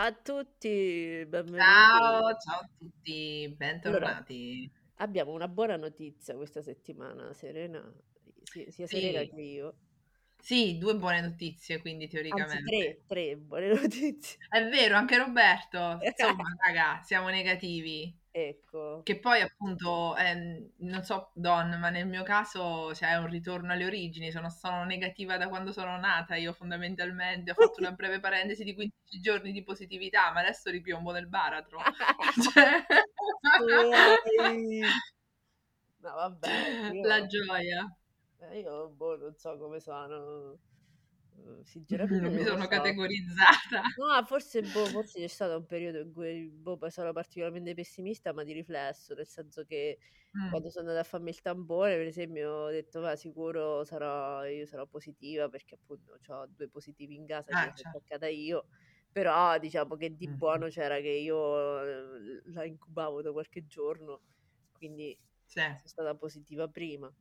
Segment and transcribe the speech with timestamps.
[0.00, 2.00] Ciao a tutti, benvenuti.
[2.00, 3.54] Ciao, ciao a tutti,
[3.84, 4.70] Allora, bentornati.
[4.96, 7.82] abbiamo una buona notizia questa settimana, Serena,
[8.42, 9.76] si- sia Serena Sì, che io.
[10.38, 12.62] sì, due buone notizie, quindi Anzi, teoricamente.
[12.62, 14.38] tre, tre buone notizie.
[14.48, 16.04] È vero, anche Roberto.
[16.10, 18.14] Insomma, raga, siamo negativi.
[18.32, 23.72] Ecco, Che poi appunto, ehm, non so Don, ma nel mio caso c'è un ritorno
[23.72, 28.20] alle origini, sono, sono negativa da quando sono nata, io fondamentalmente ho fatto una breve
[28.20, 31.80] parentesi di 15 giorni di positività, ma adesso ripiombo nel baratro.
[32.52, 32.84] Cioè...
[36.02, 37.80] No vabbè, La io, gioia.
[38.40, 40.58] eh, io boh, non so come sono,
[41.36, 41.64] Eh,
[42.22, 42.68] Non sinceramente mi non lo sono so.
[42.68, 43.82] categorizzata.
[43.96, 48.44] No, forse, boh, forse c'è stato un periodo in cui boh, sono particolarmente pessimista, ma
[48.44, 49.98] di riflesso, nel senso che
[50.34, 54.44] Mm, quando sono andata a farmi il tampone, per esempio, ho detto, ma sicuro sarò,
[54.46, 57.98] io sarò positiva perché appunto ho due positivi in casa, Ah, mi sono certo.
[57.98, 58.66] attaccata io,
[59.10, 60.30] però diciamo che di Mhm.
[60.30, 64.22] buono c'era che io eh, la incubavo da qualche giorno,
[64.72, 67.12] quindi Sì, sono stata positiva prima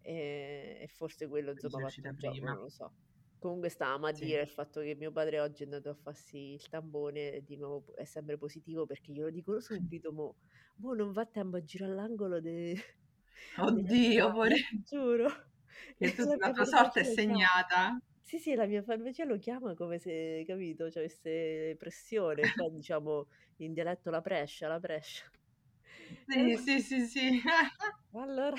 [0.00, 2.52] e, e forse quello insomma prima.
[2.52, 2.94] non lo so.
[3.40, 4.26] Comunque stavamo a Sì.
[4.26, 7.96] dire il fatto che mio padre oggi è andato a farsi il tampone di nuovo
[7.96, 10.36] è sempre positivo perché glielo dicono subito, mo,
[10.76, 12.74] mo non va tempo a girare all'angolo de...
[13.66, 14.28] Oddio,
[14.68, 15.28] ti giuro.
[15.98, 17.96] che E tu, la tua sorte è segnata.
[18.22, 23.26] Sì, sì, la mia farmacia lo chiama come se, capito, cioè avesse pressione, qua diciamo
[23.56, 25.30] in dialetto la prescia, la prescia.
[26.26, 27.42] Sì, allora, sì, sì, sì.
[28.12, 28.56] allora,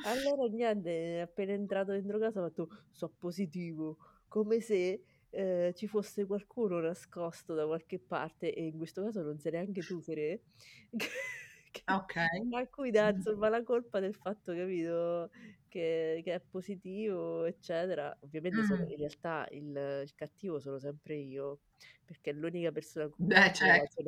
[0.00, 6.26] allora niente, appena entrato dentro casa ho fatto, so positivo, come se eh, ci fosse
[6.26, 10.44] qualcuno nascosto da qualche parte e in questo caso non sei neanche tu, Sere,
[11.72, 12.16] che- Ok.
[12.50, 15.30] a cui dà insomma la colpa del fatto, capito,
[15.68, 18.16] che, che è positivo, eccetera.
[18.22, 18.88] Ovviamente sono- Mm.
[18.88, 21.62] in realtà il, il cattivo sono sempre io,
[22.04, 24.02] perché è l'unica persona con cui Beh, certo.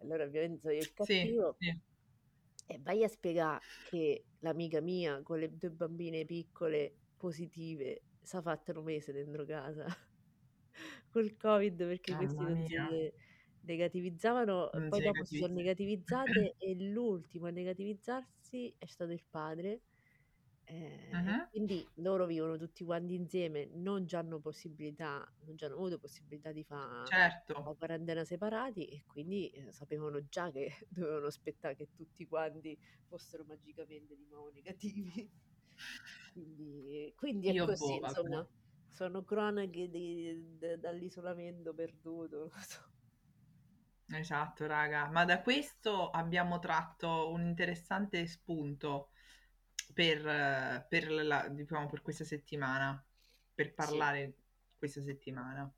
[0.00, 1.58] Allora ovviamente sono io il Sì, cattivo.
[1.58, 1.80] sì.
[2.70, 8.42] E vai a spiegare che l'amica mia con le due bambine piccole positive si è
[8.42, 9.86] fatta un mese dentro casa
[11.10, 12.74] col covid perché questi Mamma non si
[13.62, 15.54] negativizzavano, non poi dopo si sono negativizza.
[15.54, 19.80] negativizzate e l'ultimo a negativizzarsi è stato il padre.
[20.68, 21.48] Eh, Mhm.
[21.48, 26.52] quindi loro vivono tutti quanti insieme, non già hanno possibilità, non già hanno avuto possibilità
[26.52, 27.16] di fare
[27.62, 27.74] la Certo.
[27.76, 34.14] quarantena separati e quindi eh, sapevano già che dovevano aspettare che tutti quanti fossero magicamente
[34.16, 35.30] di nuovo negativi.
[36.32, 38.18] Quindi, quindi è così, boh, vabbè.
[38.18, 38.46] insomma,
[38.86, 42.80] sono cronache di- d- dall'isolamento perduto, so.
[44.10, 45.08] Esatto, raga.
[45.08, 49.10] Ma da questo abbiamo tratto un interessante spunto
[49.92, 53.02] per, eh, per la- diciamo, per questa settimana,
[53.54, 54.34] per Sì, parlare
[54.78, 55.70] questa settimana.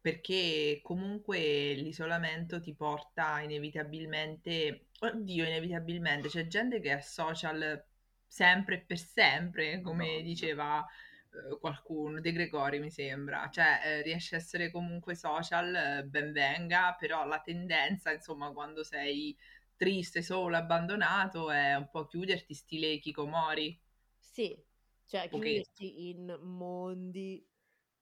[0.00, 7.84] Perché comunque l'isolamento ti porta inevitabilmente, oddio, inevitabilmente, c'è gente che è social
[8.26, 10.22] sempre e per sempre, come Madonna.
[10.22, 10.84] diceva
[11.30, 16.32] eh, qualcuno, De Gregori mi sembra, cioè eh, riesce a essere comunque social, eh, ben
[16.32, 19.36] venga, però la tendenza, insomma, quando sei
[19.76, 23.80] triste, solo, abbandonato, è un po' chiuderti stile Kikomori,
[24.18, 24.64] Sì,
[25.04, 27.46] cioè chiudersi in mondi.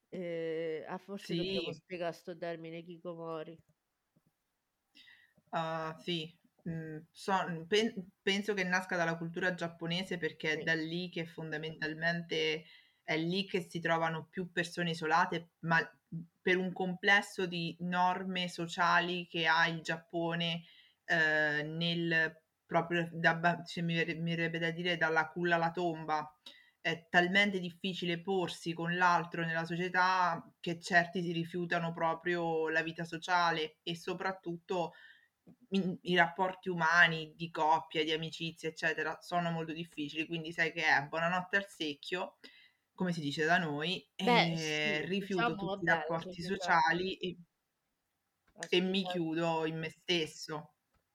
[0.09, 3.60] eh, ah, forse dobbiamo Sì, spiegare sto termine Kikomori.
[5.53, 6.38] Ah, sì,
[6.69, 11.26] mm, so- pen- penso che nasca dalla cultura giapponese perché è Sì, da lì che
[11.26, 12.64] fondamentalmente
[13.03, 15.78] è lì che si trovano più persone isolate, ma
[16.41, 20.62] per un complesso di norme sociali che ha il Giappone
[21.10, 26.34] eh, nel proprio, da, cioè, mi verrebbe da dire dalla culla alla tomba.
[26.81, 33.04] È talmente difficile porsi con l'altro nella società che certi si rifiutano proprio la vita
[33.04, 34.92] sociale e soprattutto
[36.03, 41.06] i rapporti umani di coppia, di amicizia, eccetera, sono molto difficili, quindi sai che è
[41.06, 42.39] buonanotte al secchio,
[42.95, 47.16] come si dice da noi, beh, e sì, rifiuto diciamo, tutti i rapporti società, sociali
[47.16, 47.36] e,
[48.68, 50.69] e mi chiudo in me stesso.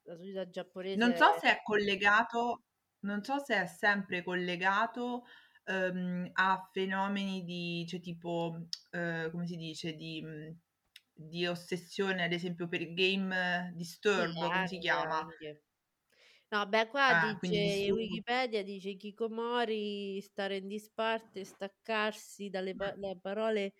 [0.05, 0.49] La società
[0.93, 2.63] Non giapponese so se è collegato,
[3.01, 5.23] non so se è sempre collegato
[5.65, 10.59] ehm, a fenomeni di, cioè tipo, eh, come si dice, di, mh,
[11.13, 15.17] di ossessione, ad esempio per game Sì, disturb, come si chiama?
[15.19, 15.63] anche.
[16.51, 17.91] No, beh, qua Ah, dice disturbo.
[17.91, 23.73] Wikipedia, dice Kikomori, stare in disparte, staccarsi dalle pa- le parole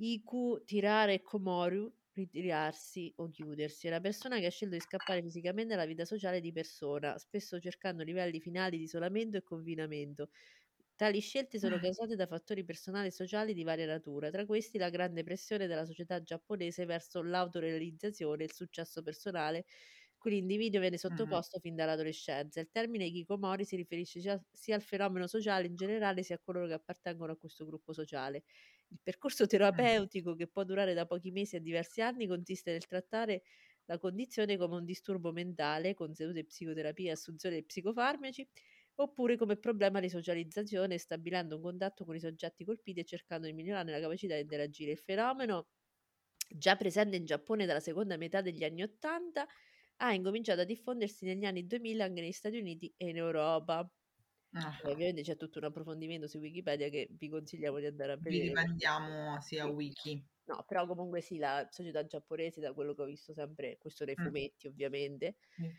[0.00, 3.86] Iku, tirare e Komoru, ritirarsi o chiudersi.
[3.86, 7.58] È la persona che ha scelto di scappare fisicamente dalla vita sociale di persona, spesso
[7.60, 10.28] cercando livelli finali di isolamento e confinamento.
[10.96, 14.90] Tali scelte sono causate da fattori personali e sociali di varia natura, tra questi la
[14.90, 19.64] grande pressione della società giapponese verso l'autorealizzazione e il successo personale
[20.18, 22.60] cui l'individuo viene sottoposto fin dall'adolescenza.
[22.60, 26.66] Il termine hikikomori si riferisce sia, sia al fenomeno sociale in generale sia a coloro
[26.66, 28.44] che appartengono a questo gruppo sociale.
[28.88, 33.42] Il percorso terapeutico, che può durare da pochi mesi a diversi anni, consiste nel trattare
[33.86, 38.46] la condizione come un disturbo mentale, con sedute psicoterapia e assunzione di psicofarmaci,
[38.96, 43.52] oppure come problema di socializzazione, stabilendo un contatto con i soggetti colpiti e cercando di
[43.52, 44.92] migliorare la capacità di interagire.
[44.92, 45.68] Il fenomeno,
[46.48, 49.46] già presente in Giappone dalla seconda metà degli anni Ottanta,
[49.98, 53.90] ha incominciato a diffondersi negli anni 2000 anche negli Stati Uniti e in Europa.
[54.54, 54.78] Ah.
[54.82, 58.56] Ovviamente c'è tutto un approfondimento su Wikipedia che vi consigliamo di andare a Vi vedere.
[58.58, 60.28] perché- rimandiamo sì a wiki.
[60.48, 64.16] No, però comunque sì, la società giapponese, da quello che ho visto sempre, questo nei
[64.16, 64.18] Mh.
[64.18, 65.78] fumetti ovviamente, Sì.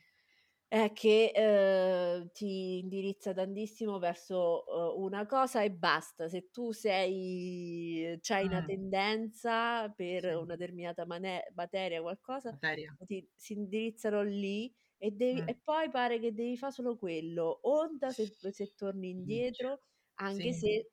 [0.69, 6.29] È che eh, ti indirizza tantissimo verso eh, una cosa e basta.
[6.29, 10.35] Se tu sei, c'hai una tendenza per Sì.
[10.37, 12.97] una determinata mane- materia, qualcosa, Materia.
[13.05, 17.59] ti, si indirizzano lì e, devi, e poi pare che devi fare solo quello.
[17.63, 19.81] Onda se, se torni indietro,
[20.15, 20.53] anche Sì.
[20.53, 20.91] se,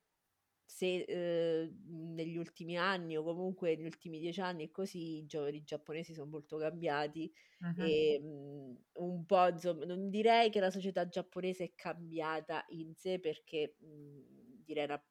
[0.67, 5.63] se eh, negli ultimi anni o comunque negli ultimi dieci anni e così i giovani
[5.63, 7.31] giapponesi sono molto cambiati
[7.61, 7.91] Mh-mh.
[7.95, 13.19] e mh, un po' insomma non direi che la società giapponese è cambiata in sé
[13.19, 15.03] perché mh, direi una,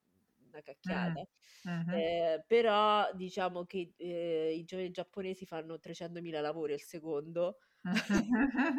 [0.50, 1.26] una cacchiata
[1.64, 2.00] Mh-mh.
[2.00, 7.58] eh, però diciamo che eh, i giovani giapponesi fanno 300.000 lavori al secondo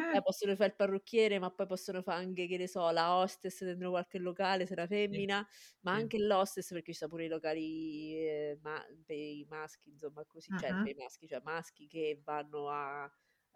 [0.09, 3.63] eh, possono fare il parrucchiere, ma poi possono fare anche, che ne so, la hostess
[3.63, 5.45] dentro qualche locale se è una Sì, femmina,
[5.81, 5.97] ma sì.
[5.97, 10.55] anche l'hostess perché ci sono pure i locali eh, ma- per i maschi, insomma, così,
[10.55, 10.81] cioè Mh-mh.
[10.81, 13.05] per i maschi, cioè maschi che vanno a,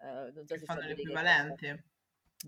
[0.01, 1.86] eh, non so Che se fanno l'equivalente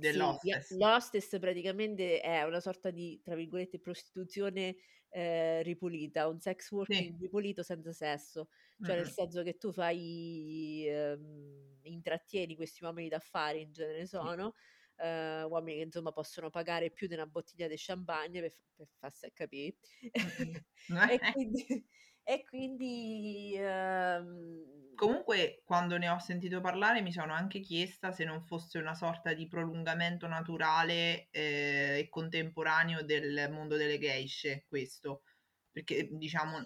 [0.06, 0.78] Sì, dell'hostess.
[0.78, 4.76] l'hostess praticamente è una sorta di, tra virgolette, prostituzione
[5.14, 7.20] eh, ripulita, un sex working Sì.
[7.20, 8.50] ripulito senza sesso,
[8.82, 9.14] cioè nel Mh-mh.
[9.14, 14.34] senso che tu fai, ehm, intrattieni questi uomini d'affari, in genere Sì.
[14.34, 14.54] sono,
[14.98, 19.32] eh, uomini che insomma possono pagare più di una bottiglia di champagne per, per farsi
[19.34, 19.78] capire.
[20.22, 20.64] Mh-mh.
[21.06, 21.88] e quindi,
[22.26, 28.44] e quindi ehm, Comunque, quando ne ho sentito parlare, mi sono anche chiesta se non
[28.46, 35.24] fosse una sorta di prolungamento naturale eh, e contemporaneo del mondo delle geishe, questo.
[35.72, 36.60] Perché, diciamo,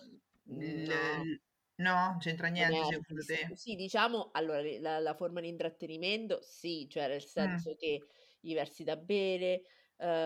[0.88, 1.24] no.
[1.24, 1.42] il-
[1.76, 3.56] no, c'entra niente è secondo te?
[3.56, 7.62] Sì, diciamo, allora, la, la forma di intrattenimento, sì, cioè nel Mm.
[7.62, 8.04] senso che
[8.40, 9.62] gli versi da bere,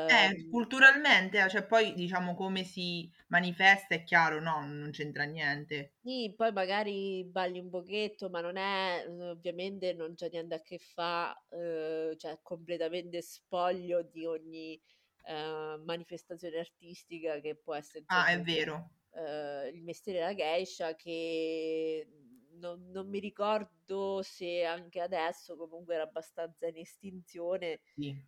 [0.06, 5.24] Eh, ehm, culturalmente, eh, cioè poi diciamo come si manifesta è chiaro, no, non c'entra
[5.24, 5.94] niente.
[6.04, 10.62] sì, poi magari balli un pochetto, ma non è, eh, ovviamente non c'è niente a
[10.62, 14.82] che fare, cioè completamente spoglio di ogni
[15.26, 18.92] eh, manifestazione artistica che può essere, Ah, è vero.
[19.12, 22.08] eh, il mestiere della geisha che
[22.54, 28.22] non, non mi ricordo se anche adesso comunque era abbastanza in estinzione Sì.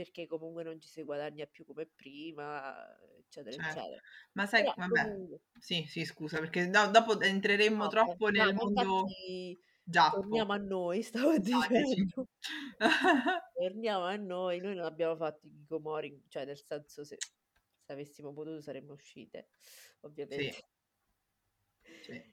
[0.00, 3.80] Perché comunque non ci si guadagna più come prima eccetera Certo.
[3.80, 4.00] eccetera
[4.32, 8.44] Ma sai, però vabbè, comunque sì, sì, scusa, perché do- dopo entreremmo no, troppo no,
[8.44, 10.18] nel mondo infatti giappo.
[10.20, 12.28] torniamo a noi stavo dicendo
[13.54, 17.22] torniamo a noi noi non abbiamo fatto i Kikomori cioè nel senso se,
[17.80, 19.50] se avessimo potuto saremmo uscite
[20.00, 20.60] ovviamente
[21.82, 22.32] Sì, sì.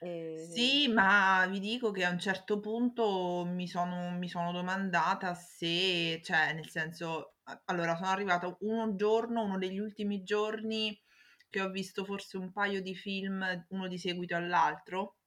[0.00, 5.32] E- Sì, ma vi dico che a un certo punto mi sono, mi sono domandata
[5.34, 7.36] se, cioè, nel senso,
[7.66, 11.00] allora sono arrivata un giorno, uno degli ultimi giorni,
[11.48, 15.18] che ho visto forse un paio di film, uno di seguito all'altro,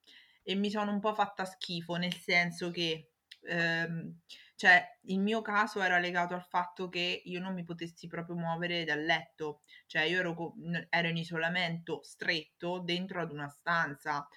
[0.43, 3.11] e mi sono un po' fatta schifo, nel senso che,
[3.43, 4.19] ehm,
[4.55, 8.83] cioè, il mio caso era legato al fatto che io non mi potessi proprio muovere
[8.85, 10.53] dal letto, cioè io ero,
[10.89, 14.27] ero in isolamento stretto dentro ad una stanza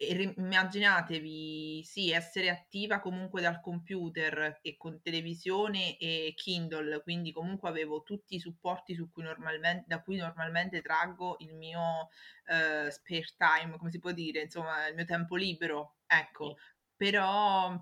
[0.00, 7.68] e immaginatevi, sì, essere attiva comunque dal computer e con televisione e Kindle, quindi comunque
[7.68, 12.10] avevo tutti i supporti su cui normalmente, da cui normalmente traggo il mio
[12.46, 16.56] eh, spare time, come si può dire, insomma, il mio tempo libero, ecco,
[16.96, 17.76] però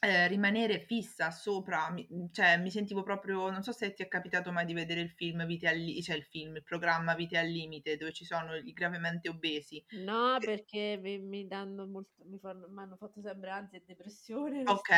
[0.00, 4.52] eh, rimanere fissa sopra, mi, cioè mi sentivo proprio, non so se ti è capitato
[4.52, 7.48] mai di vedere il film Vite al Limite, cioè il film, il programma Vite al
[7.48, 9.84] Limite, dove ci sono i gravemente obesi.
[9.90, 14.62] No, perché mi, mi danno molto, mi fanno, mi hanno fatto sempre ansia e depressione
[14.70, 14.90] Ok,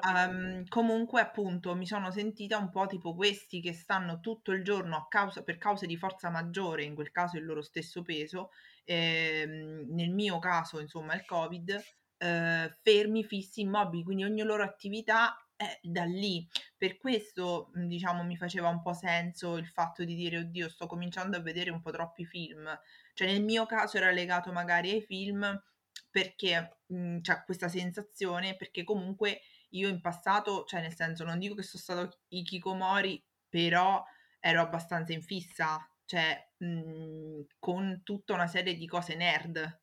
[0.00, 4.96] ehm, comunque appunto mi sono sentita un po' tipo questi che stanno tutto il giorno
[4.96, 8.50] a causa, per cause di forza maggiore, in quel caso il loro stesso peso,
[8.84, 11.80] ehm, nel mio caso insomma il Covid,
[12.18, 16.46] eh, fermi, fissi, immobili, quindi ogni loro attività eh, da lì.
[16.76, 21.36] Per questo, diciamo, mi faceva un po' senso il fatto di dire: "Oddio, sto cominciando
[21.36, 22.68] a vedere un po' troppi film".
[23.14, 25.62] Cioè, nel mio caso era legato magari ai film
[26.10, 31.54] perché, mhmm, cioè questa sensazione, perché comunque io in passato, cioè nel senso, non dico
[31.54, 34.02] che so stato hikikomori, però
[34.40, 39.80] ero abbastanza in fissa, cioè, mhmm, con tutta una serie di cose nerd,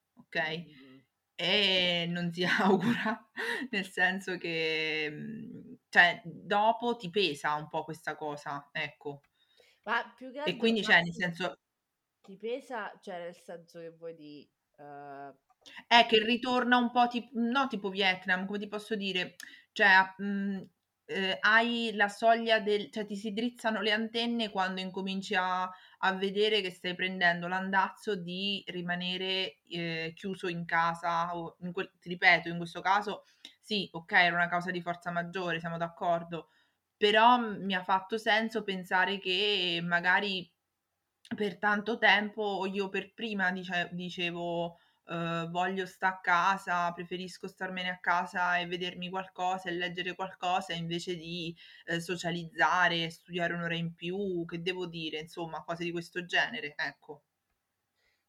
[0.47, 0.82] Mh-mh.
[1.35, 3.29] E non si augura,
[3.71, 9.21] nel senso che, mhmm, cioè dopo ti pesa un po' questa cosa, ecco.
[9.83, 11.57] Ma più che E altro quindi ma cioè nel senso
[12.21, 15.37] ti pesa, cioè nel senso che vuoi dì, uhm
[15.87, 19.35] Eh, che ritorna un po' tip no tipo Vietnam, come ti posso dire,
[19.71, 20.67] cioè a mhmm,
[21.05, 25.69] ehm, hai la soglia del cioè ti si drizzano le antenne quando incominci a
[26.05, 31.91] a vedere che stai prendendo l'andazzo di rimanere, ehm, chiuso in casa o in quel
[31.99, 33.23] ti ripeto, in questo caso
[33.61, 36.49] sì, okay, era una causa di forza maggiore, siamo d'accordo,
[36.97, 40.49] però, mi ha fatto senso pensare che magari
[41.35, 47.89] per tanto tempo io per prima dice dicevo, uhm: "Voglio sta a casa, preferisco starmene
[47.89, 51.55] a casa e vedermi qualcosa e leggere qualcosa invece di,
[51.85, 56.73] ehm, socializzare, studiare 1 ora in più", che devo dire, insomma, cose di questo genere,
[56.77, 57.23] ecco.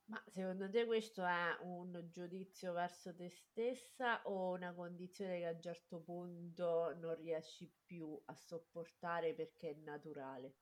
[0.07, 5.51] Ma secondo te questo è un giudizio verso te stessa o una condizione che a
[5.53, 10.55] un certo punto non riesci più a sopportare perché è naturale?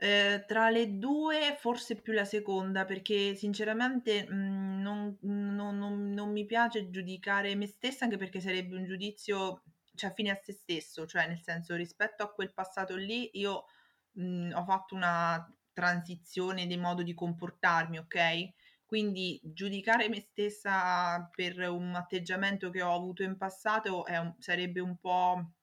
[0.00, 6.32] Ehm, tra le 2 forse più la seconda, perché sinceramente, mhmm, non non non non
[6.32, 9.62] mi piace giudicare me stessa, anche perché sarebbe un giudizio,
[9.94, 13.66] cioè fine a se stesso, cioè nel senso rispetto a quel passato lì io,
[14.12, 18.52] mhmm, ho fatto una transizione di modo di comportarmi, okay,
[18.84, 24.80] quindi giudicare me stessa per un atteggiamento che ho avuto in passato è un sarebbe
[24.80, 25.54] un po'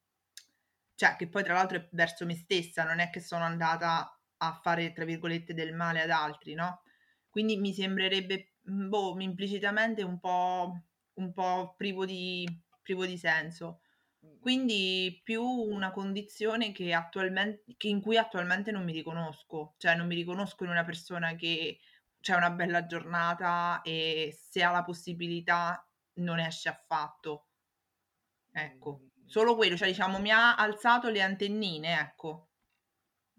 [0.96, 4.54] cioè che poi tra l'altro è verso me stessa, non è che sono andata a
[4.62, 6.82] fare, tra virgolette, "del male" ad altri, no,
[7.30, 12.48] quindi mi sembrerebbe, mhmm, boh, implicitamente un po' un po' privo di
[12.82, 13.82] privo di senso.
[14.40, 20.08] Quindi più una condizione che attualmen che in cui attualmente non mi riconosco, cioè non
[20.08, 21.80] mi riconosco in una persona che
[22.20, 27.50] c'ha una bella giornata e se ha la possibilità non esce affatto.
[28.54, 32.51] Ecco, solo quello, cioè diciamo mi ha alzato le antennine, ecco.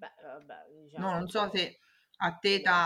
[0.03, 1.79] Beh, vabbè, No, diciamo non so che se
[2.19, 2.81] a te t'ha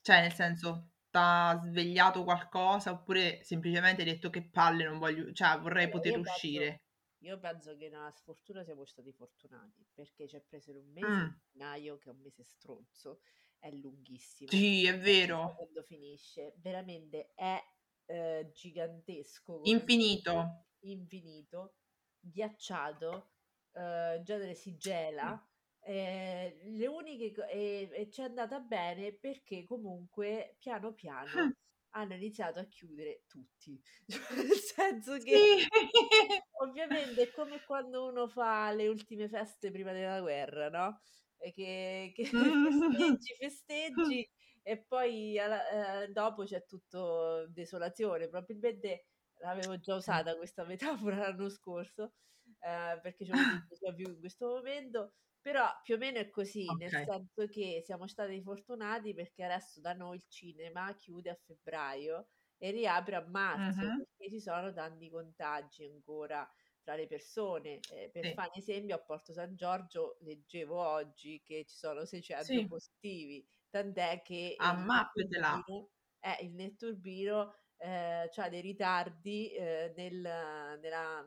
[0.00, 5.58] cioè nel senso, t'ha svegliato qualcosa oppure semplicemente hai detto: "Che palle, non voglio cioè
[5.60, 6.80] vorrei Allora, poter io penso uscire".
[7.22, 11.20] io penso che nella sfortuna siamo stati fortunati, perché ci è preso in 1 mese
[11.20, 13.20] di gennaio, che è un mese stronzo,
[13.58, 15.54] è lunghissimo, Sì, è non si sa vero.
[15.54, 16.54] quando finisce.
[16.58, 17.60] Veramente è,
[18.06, 20.34] ehm, gigantesco come Infinito.
[20.80, 21.76] infinito,
[22.20, 23.30] ghiacciato,
[23.72, 25.40] uhm, in genere si gela,
[25.84, 31.54] ehm, le uniche co e e c'è andata bene perché comunque piano, piano
[31.90, 33.80] hanno iniziato a chiudere tutti.
[34.08, 36.38] Cioè nel senso che Sì.
[36.62, 41.00] ovviamente è come quando uno fa le ultime feste prima della guerra, no,
[41.38, 42.24] e che che
[42.60, 44.30] festeggi, festeggi
[44.62, 48.28] e poi alla ehm, dopo c'è tutto desolazione.
[48.28, 49.06] Probabilmente
[49.40, 50.64] l'avevo già usata questa
[51.14, 52.12] metafora l'anno scorso,
[52.60, 56.92] ehm, perché un déjà vu in questo momento, però più o meno è così, nel
[56.92, 57.06] Okay.
[57.06, 62.70] senso che siamo stati fortunati perché adesso da noi il cinema chiude a febbraio e
[62.70, 63.92] riapre a marzo, Mh-mh.
[63.94, 66.48] perché ci sono tanti contagi ancora
[66.82, 67.80] tra le persone.
[67.90, 68.32] Ehm, per Sì.
[68.32, 72.66] fare un esempio, a Porto San Giorgio leggevo oggi che ci sono 600 Sì.
[72.66, 75.62] positivi, tant'è che, ehm, il Ammappetela.
[75.64, 75.90] netturbino
[76.24, 81.26] eh, il netturbino, ehm, c'ha dei ritardi, ehm, nel nella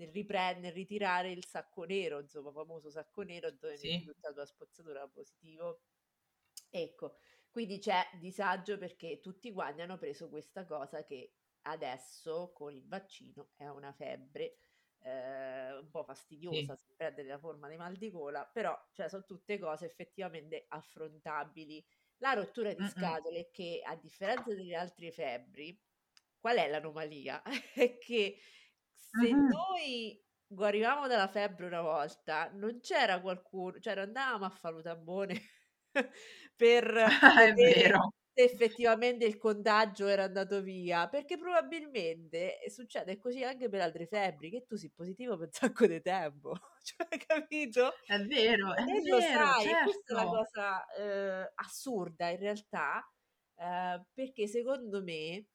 [0.00, 4.06] nel ripren nel ritirare il sacco nero, insomma, famoso sacco nero dove metti Sì.
[4.06, 5.82] tutta la tua spazzatura positivo.
[6.70, 7.16] Ecco,
[7.50, 13.52] quindi c'è disagio perché tutti quanti hanno preso questa cosa che adesso con il vaccino
[13.56, 14.56] è una febbre,
[15.00, 16.04] ehm, un po'
[16.50, 16.70] Sì.
[16.70, 20.64] fastidiosa, se prende la forma di mal di gola, però cioè son tutte cose effettivamente
[20.68, 21.84] affrontabili.
[22.18, 25.82] La rottura di scatole è che, a differenza delle altre febbri,
[26.38, 27.42] qual è l'anomalia?
[27.74, 28.36] È che
[29.00, 29.60] se Mh-mh.
[29.60, 34.82] noi guarivamo dalla febbre una volta, non c'era qualcuno cioè non andavamo a fa' lu
[34.82, 35.34] tampone
[36.56, 36.84] per
[37.56, 38.10] vero.
[38.32, 44.06] se effettivamente il contagio era andato via, perché probabilmente, e succede così anche per altre
[44.06, 46.52] febbri, che tu sii positivo pe' un sacco de tempo,
[46.82, 47.92] cioè capito?
[48.08, 50.28] È vero, è E vero, sai, e questa è la certo.
[50.28, 53.08] cosa, uhm, assurda in realtà,
[53.56, 55.46] ehm, perché secondo me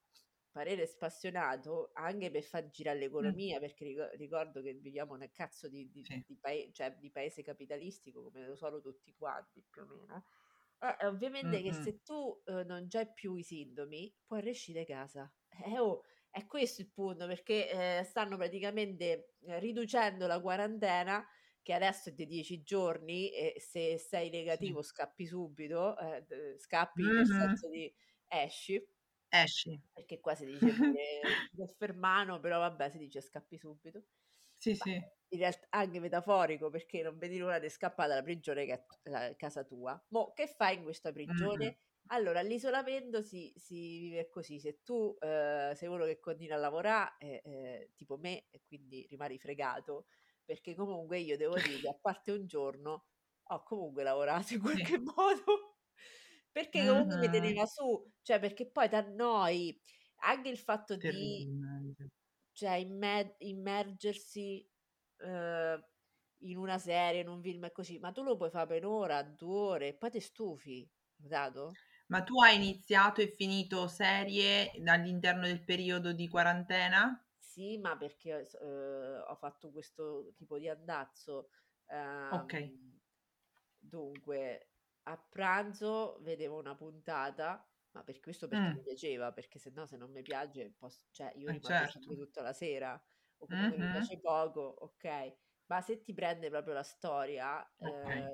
[0.56, 5.90] parere spassionato anche per far girare l'economia, perché rico ricordo che viviamo nel cazzo di
[5.92, 6.26] di Sì.
[6.26, 10.26] di pae cioè di paese capitalistico come lo sono tutti quanti più o meno.
[10.80, 11.90] Eh, ovviamente che Mh-mh.
[11.92, 15.32] se tu, uhm, non c'hai più i sintomi, puoi resci de casa.
[15.52, 21.26] Eh, oh, è questo il punto, perché, ehm, stanno praticamente, ehm, riducendo la quarantena,
[21.62, 24.78] che adesso è di 10 giorni e se sei Sì.
[24.78, 25.96] negativo scappi subito,
[26.28, 27.66] d scappi nel Mh-mh.
[27.66, 27.92] senso di
[28.28, 28.86] esci
[29.44, 29.82] Esci.
[29.94, 34.04] perché qua si dice pure Grosfermano, però vabbè si dice scappi subito.
[34.58, 35.02] Sì, Ma sì.
[35.30, 38.74] in realt anche metaforico, perché non vedi l'ora de scappà dalla prigione che
[39.04, 40.04] è la casa tua.
[40.10, 41.80] Mo' che fai in questa prigione?
[42.10, 47.18] Allora, l'isolamento si si vive così: se tu, uhm, sei uno che continua a lavorà,
[47.18, 50.06] e ehm, tipo me, e quindi rimani fregato,
[50.44, 53.06] perché comunque io devo che a parte un giorno
[53.50, 54.86] ho comunque lavorato in Sì.
[54.90, 55.75] qualche modo,
[56.56, 59.78] perché comunque mi teneva su, cioè perché poi t'annoi.
[60.20, 62.10] Anche il fatto di Terribilmente.
[62.58, 64.66] cioè imme immergersi,
[65.20, 65.84] uhm,
[66.44, 68.92] in una serie, in un film e così, ma tu lo puoi fa per 1
[68.94, 71.80] ora, 2 ore e poi te stufi, notato?
[72.10, 77.26] Ma tu hai iniziato e finito serie all'interno del periodo di quarantena?
[77.44, 81.50] Sì, ma perché uhm, ho fatto questo tipo di andazzo.
[82.32, 82.72] Okay.
[82.72, 83.00] Ehm,
[83.78, 84.72] dunque,
[85.08, 88.84] a pranzo vedevo una puntata, ma per questo perché mi Mh.
[88.84, 92.16] piaceva, perché se no se non mi piace pos cioè io Eh, rimango certo.
[92.16, 93.02] tutta la sera,
[93.38, 93.90] o comunque mi Mh-mh.
[93.90, 95.38] piace poco, okay.
[95.68, 98.32] Ma se ti prende proprio la storia, Okay.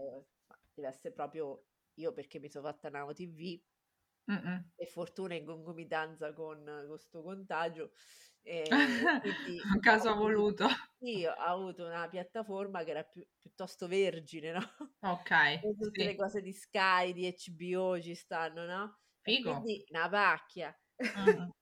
[0.48, 3.62] ma deve esse proprio io perché mi so fatta 'na OTV
[4.32, 4.64] Mh-mh.
[4.76, 7.92] per fortuna in concomitanza con con 'sto contagio,
[8.42, 10.68] ehm, quindi Un ho caso avuto voluto.
[10.98, 14.60] sì, ho avuto una piattaforma che era più piuttosto vergine, no,
[15.04, 16.18] Okay, con tutte le sì.
[16.18, 19.56] cose di Sky, di HBO ci stanno, no, e Figo.
[19.62, 20.76] quindi 'na pacchia.
[21.16, 21.50] Mh-mh.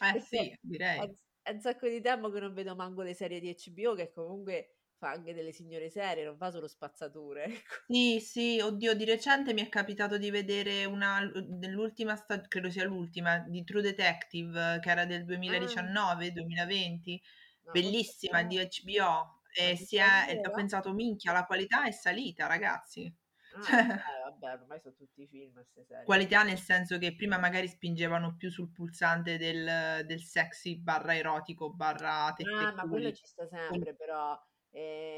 [0.00, 1.12] Eh Perché sì, è direi.
[1.44, 4.81] è un sacco di tempo che non vedo manco le serie di HBO, che comunque
[5.02, 7.82] fa anche delle signore serie, non fa solo spazzature, ecco.
[7.90, 12.84] Sì, sì, oddio di recente mi è capitato di vedere una dell'ultima sta credo sia
[12.84, 15.82] l'ultima, di True Detective, che era del Ah.
[15.84, 17.20] 2019, 2020,
[17.64, 18.58] No, bellissima di.
[18.58, 23.12] HBO e si è ho pensato: "Minchia, la qualità è salita ragazzi."
[23.54, 26.04] Ah, eh beh, vabbè ormai so tutti film 'ste serie.
[26.04, 32.72] Qualità nel senso che prima magari spingevano più sul pulsante del del sexy/erotico/tette Ah, e
[32.72, 34.38] ma quello ci sta sempre però,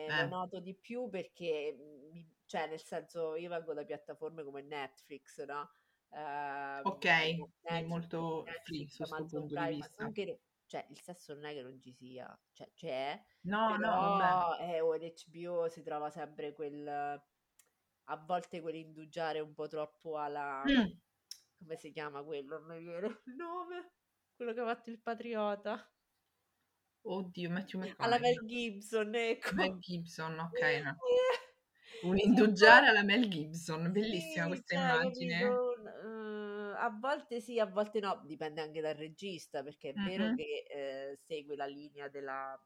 [0.06, 0.26] lo Eh.
[0.26, 5.42] noto di più perché, mhmm, mi cioè nel senso io vengo da piattaforme come Netflix,
[5.44, 5.70] no,
[6.86, 9.78] Okay, quindi Netflix molto free Netflix, 'sto Amazon Prime,
[10.12, 14.80] che cioè il sesso non è che non ci sia, cioè c'è, No, no, eh,
[14.80, 16.86] oh, in HBO si trova sempre quel
[18.06, 20.94] a volte quell'indugiare un po' troppo alla Mh.
[21.58, 22.58] come si chiama quello?
[22.58, 23.92] Non mi viene il nome,
[24.36, 25.93] quello che ha fatto Il Patriota.
[27.06, 28.18] Oddio, Matthew Alla McConaughey.
[28.18, 29.14] Mel Gibson,
[29.52, 29.80] Mel ecco.
[29.80, 31.00] Gibson, okay, no.
[32.02, 35.64] Un Sì, un indugiare alla Mel Gibson, bellissima sì, questa cioè immagine.
[36.04, 40.34] uhm, a volte sì, a volte no, dipende anche dal regista, perché è vero Mh-mh.
[40.34, 42.60] che, ehm, segue la linea della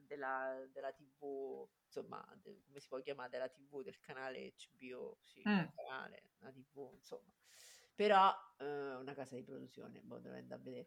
[0.00, 5.46] della della TV, insomma, de come si può chiamà, della TV, del canale HBO, sì,
[5.46, 5.70] Mh.
[5.74, 7.32] canale, una TV, insomma.
[7.94, 10.86] Però, uhm, una casa di produzione, lo vai a vedè.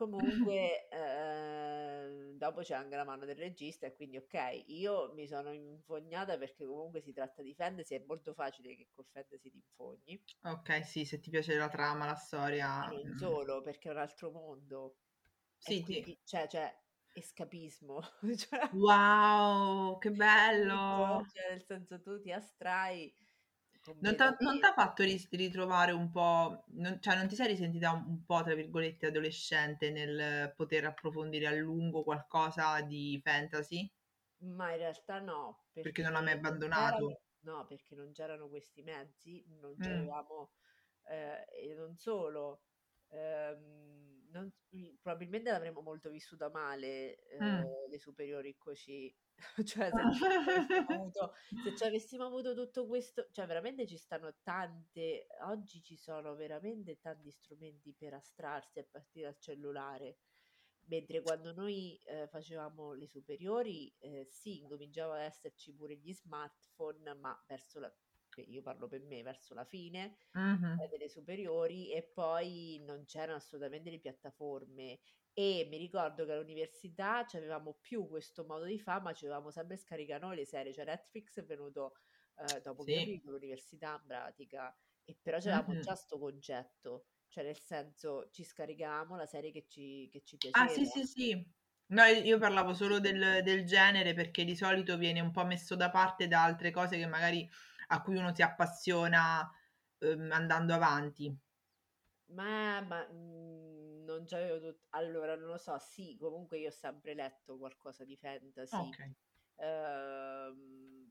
[0.00, 5.52] Comunque, ehm, dopo c'è anche la mano del regista e quindi okay, io mi sono
[5.52, 10.24] infognata perché comunque si tratta di fantasy, è molto facile che col fantasy ti infogni.
[10.42, 13.14] Okay, sì, se ti piace la trama, la storia, non mh.
[13.14, 14.98] solo, perché è un altro mondo
[15.62, 16.00] e Sì, sì.
[16.00, 16.74] quindi cioè cioè
[17.12, 18.00] escapismo,
[18.36, 21.24] cioè Wow, che bello!
[21.26, 23.14] Cioè nel senso tu ti astrai
[24.02, 24.74] Non t'ha completamente.
[24.74, 29.90] fatto ritrovare un po' non cioè non ti sei risentita un po', tra virgolette, "adolescente"
[29.90, 33.90] nel poter approfondire a lungo qualcosa di fantasy?
[34.42, 37.20] Ma in realtà no, Perché non hai mai perché abbandonato?
[37.40, 40.10] no, perché non c'erano questi mezzi, non Mh.
[40.10, 40.52] c'avevamo
[41.08, 42.62] ehm, e non solo,
[43.08, 43.99] ehm,
[44.30, 47.66] non mhmm, probabilmente l'avremmo molto vissuta male, Mh.
[47.66, 49.14] ehm, le superiori così.
[49.66, 50.04] Cioè se
[50.86, 56.98] avuto se c'avessimo avuto tutto questo cioè veramente ci stanno tante oggi ci sono veramente
[57.00, 60.18] tanti strumenti per astrarsi a partire dal cellulare,
[60.88, 67.14] mentre quando noi, ehm, facevamo le superiori, ehm, sì, incominciava a esserci pure gli smartphone,
[67.14, 67.94] ma verso la
[68.38, 70.16] io parlo per me, verso la fine,
[70.82, 75.00] ehm, delle superiori e poi non c'erano assolutamente le piattaforme
[75.32, 79.76] e mi ricordo che all'università c'avevamo più questo modo di fa', ma ci dovevamo sempre
[79.76, 81.94] scaricà noi le serie, cioè Netflix è venuto,
[82.36, 83.20] ehm, dopo che io Sì.
[83.24, 85.80] l'università in pratica, e però c'avevamo Mh-mh.
[85.80, 87.06] già 'sto concetto.
[87.28, 90.84] Cioè, nel senso, ci scaricavamo la serie che ci che ci Ah, sì, piaceva.
[90.84, 91.52] sì, sì.
[91.92, 95.90] No, io parlavo solo del del genere perché di solito viene un po' messo da
[95.90, 97.48] parte da altre cose che magari
[97.92, 99.50] a cui uno si appassiona,
[100.00, 101.36] uhm, andando avanti.
[102.32, 107.14] Ma ma, mhmm, non c'avevo tut allora non lo so, sì, comunque io ho sempre
[107.14, 109.14] letto qualcosa di fantasy, Okay.
[109.56, 111.10] uhm,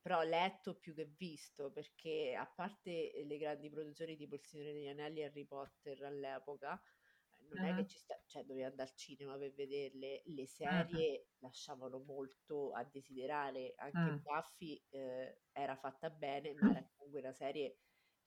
[0.00, 4.88] però letto più che visto, perché a parte le grandi produzioni tipo Il Signore degli
[4.88, 6.80] Anelli e Harry Potter all'epoca,
[7.48, 7.86] non è che Mh-mh.
[7.86, 10.22] ci sta cioè dovevi andà al cinema per vederle.
[10.26, 11.04] Le Mh-mh.
[11.06, 14.18] serie lasciavano molto a desiderare, anche Mh.
[14.20, 17.78] Buffy, ehm, era fatta bene, ma era comunque una serie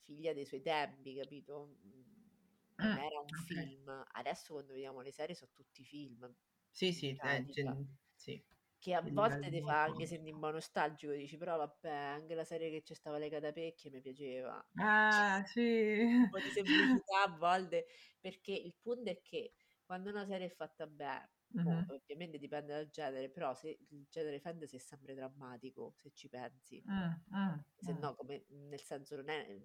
[0.04, 1.78] figlia dei suoi tempi, capito?
[1.82, 2.30] Mhmm,
[2.78, 3.72] non era un okay.
[3.72, 4.04] film.
[4.12, 6.34] Adesso quando vediamo le serie so' tutti film,
[6.70, 7.48] Sì, sì, è pratica.
[7.50, 8.42] gen sì,
[8.82, 12.44] Che a volte ti fa anche sentì un po' nostalgico, dici: "Però vabbè, anche la
[12.44, 16.08] serie che c'è stava Le Catapecchie mi piaceva." Ah, sì.
[16.24, 17.88] Un po' di semplicità a volte,
[18.20, 21.86] perché il punto è che quando una serie è fatta bene, mo Mh-mh.
[21.88, 26.86] ovviamente dipende dal genere, però se il genere fantasy è sempre drammatico, se ci pensi.
[26.86, 29.60] Mh, mh, Se no come nel senso non è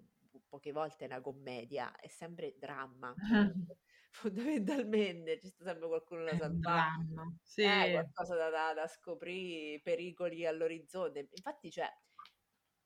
[0.47, 3.17] poche volte è una commedia, è sempre dramma.
[4.11, 7.25] Fondamentalmente ci sta sempre qualcuno da salvà dramma,
[7.59, 7.91] eh, sì.
[7.91, 11.29] qualcosa da da da scoprì, pericoli all'orizzonte.
[11.31, 11.89] Infatti cioè,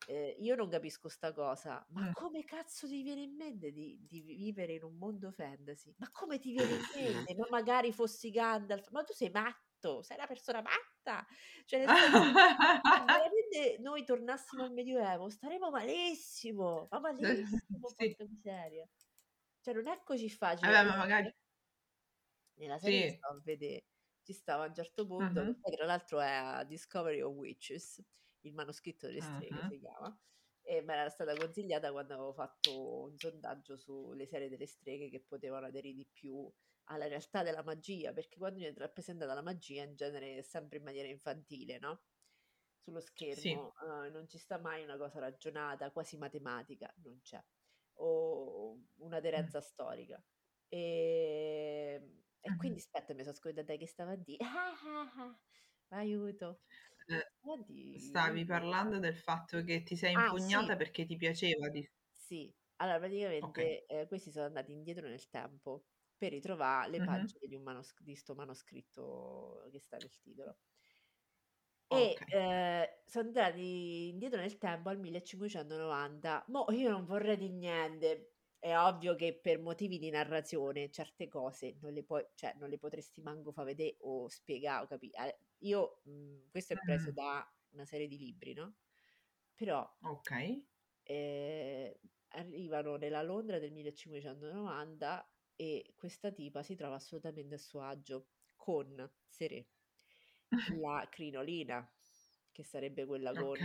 [0.06, 2.12] ehm, io non capisco 'sta cosa, ma Mh.
[2.12, 5.94] come cazzo ti viene in mente di di vivere in un mondo fantasy?
[5.98, 7.36] Ma come ti viene in mente?
[7.36, 11.26] Ma magari fossi Gandalf, ma tu sei matto, sei una persona matta!
[11.66, 12.34] Cioè nel senso,
[13.52, 18.18] veramente noi tornassimo al Medioevo staremmo malissimo, ma malissimo, Sì.
[18.18, 18.88] miseria.
[19.62, 20.74] Cioè non è così facile.
[20.74, 21.32] Vabbè, ma magari
[22.56, 23.10] Nella serie Sì.
[23.10, 23.84] stavo a vedè,
[24.22, 28.04] ci stava a un certo punto, poi tra l'altro è a Discovery of Witches,
[28.42, 29.68] il manoscritto delle streghe Mh-mh.
[29.68, 30.16] si chiama,
[30.62, 35.68] e m'era stata consigliata quando avevo fatto un sondaggio sulle serie delle streghe che potevano
[35.68, 36.52] aderì di più
[36.86, 40.84] alla realtà della magia, perché quando viene rappresentata la magia in genere è sempre in
[40.84, 42.02] maniera infantile, no,
[42.82, 43.62] sullo Sì.
[43.62, 47.44] schermo, uhm, non ci sta mai una cosa ragionata, quasi matematica, non c'è,
[48.00, 50.24] o un'aderenza storica.
[50.70, 52.82] Ehm, e quindi Mh-mh.
[52.82, 54.38] aspetta mi so scordata che stavo a dì.
[55.92, 56.62] Aiuto.
[57.94, 60.72] Dì stavi parlando del fatto che ti sei Ah, sì.
[60.72, 62.54] impugnata perché ti piaceva di Sì.
[62.78, 63.00] Allora
[63.42, 63.72] Okay.
[63.80, 65.86] praticamente, ehm, questi sono andati indietro nel tempo
[66.18, 67.32] per ritrovà le Mh-mh.
[67.42, 70.56] pagine di un manosc di 'sto manoscritto che sta nel titolo.
[71.94, 72.26] E, Okay.
[72.28, 76.46] ehm, sono andati indietro nel tempo al 1590.
[76.48, 81.78] Mo' io non vorrei dì niente, è ovvio che per motivi di narrazione certe cose
[81.82, 85.30] non le puoi cioè non le potresti manco fa vedè o spiegà o capì a
[85.64, 87.12] io mhmm, questo è preso Mh.
[87.12, 88.78] da una serie di libri, no,
[89.56, 90.66] però Okay.
[91.08, 91.92] ehm,
[92.30, 99.12] arrivano nella Londra del 1590 e questa tipa si trova assolutamente a suo agio con
[99.28, 99.70] Seré,
[100.66, 101.92] la crinolina,
[102.52, 103.58] che sarebbe quella con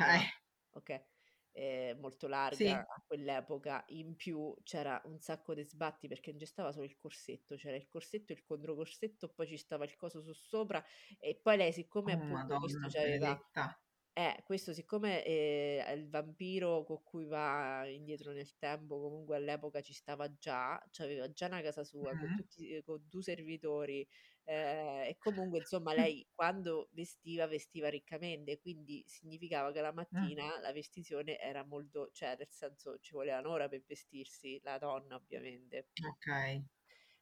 [0.75, 1.07] Okay.
[1.53, 2.87] ehm, molto larga Sì.
[2.87, 3.85] a quell'epoca.
[3.89, 7.77] In più c'era un sacco de sbatti perché non ci stava solo il corsetto, c'era
[7.77, 10.85] il corsetto, il controcorsetto, poi ci stava il coso sussopra
[11.19, 13.77] e poi lei siccome Oh appunto questo Madonna c'aveva benedetta.
[14.15, 19.83] eh, questo siccome, ehm, è il vampiro co' cui va indietro nel tempo, comunque all'epoca
[19.83, 24.09] ci stava già, c'aveva già 'na casa sua con tutti co' du servitori,
[24.47, 30.73] ehm, e comunque insomma lei quando vestiva, vestiva riccamente, quindi significava che la mattina la
[30.73, 35.91] vestisione era molto cioè nel senso ci voleva 1 ora per vestirsi, la donna ovviamente.
[36.05, 36.65] Okay.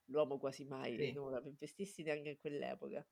[0.08, 1.08] L'uomo quasi mai Sì.
[1.08, 3.06] 1 ora per vestirsi neanche in quell'epoca,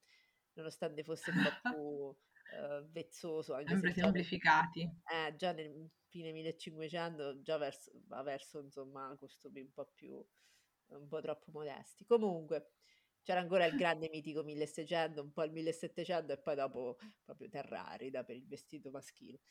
[0.53, 4.89] nonostante fosse un po' più, uhm, vezzoso, anche se Sempre già semplificati.
[5.11, 10.25] eh, già nel, fine 1500 già verso va verso insomma costumi un po' più
[10.89, 12.05] un po' troppo modesti.
[12.05, 12.73] Comunque
[13.23, 17.87] c'era ancora il grande mitico 1600, un po' il 1700 e poi dopo proprio terra
[17.87, 19.41] arida per il vestito maschile,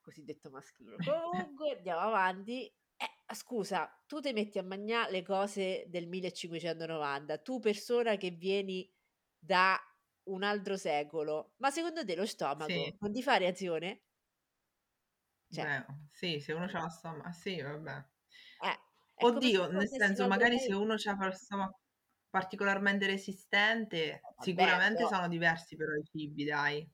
[0.00, 1.00] cosiddetto maschile.
[1.02, 7.58] Comunque andiamo avanti, eh, scusa, tu te metti a magnà le cose del 1590, tu
[7.60, 8.90] persona che vieni
[9.38, 9.78] da
[10.24, 12.98] un altro secolo, ma secondo te lo stomaco Sì.
[12.98, 14.02] non ti fa reazione?
[15.52, 18.04] Cioè Beh, sì, se uno c'ha lo stoma sì, vabbè.
[18.60, 18.76] Eh,
[19.16, 21.80] se Oddio, nel senso magari se paese uno c'ha lo stomaco
[22.30, 26.88] particolarmente resistente, Eh, vabbè sicuramente però sono diversi però i cibi dai.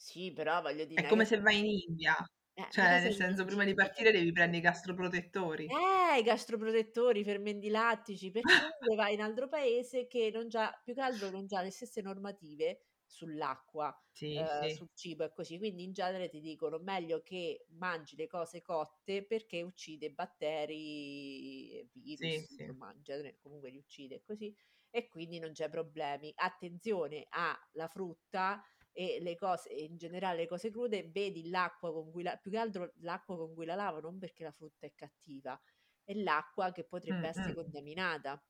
[0.00, 2.14] Sì, però voglio dì È come se vai in India,
[2.56, 5.74] Eh, cioè nel senso prima di partire devi prendi i gastroprotettori.
[6.14, 8.56] Eh, i gastroprotettori, i fermenti lattici, perché
[8.96, 12.80] vai in altro paese che non c'ha più che altro non c'ha le stesse normative
[13.12, 14.70] sull'acqua, Sì, eh, sì.
[14.70, 15.58] sul cibo e così.
[15.58, 22.40] Quindi in genere ti dicono meglio che mangi le cose cotte perché uccide batteri, virus,
[22.46, 22.48] sì.
[22.50, 24.54] insomma, in genere comunque li uccide così
[24.90, 26.32] e quindi non c'è problemi.
[26.34, 32.22] Attenzione alla frutta e le cose, in generale le cose crude, vedi l'acqua con cui
[32.22, 35.58] la, più che altro l'acqua con cui la lavo, non perché la frutta è cattiva,
[36.04, 38.42] è l'acqua che potrebbe Mh, essere contaminata.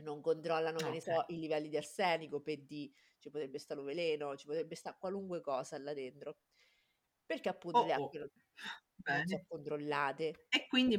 [0.00, 1.00] Non controllano, che ne Okay.
[1.00, 4.98] so, i livelli di arsenico, per di ci potrebbe stare un veleno, ci potrebbe stare
[5.00, 6.36] qualunque cosa là dentro.
[7.24, 8.10] Perché appunto Oh, le oh.
[8.10, 8.28] acque non,
[9.08, 10.42] non sono controllate.
[10.52, 10.96] E quindi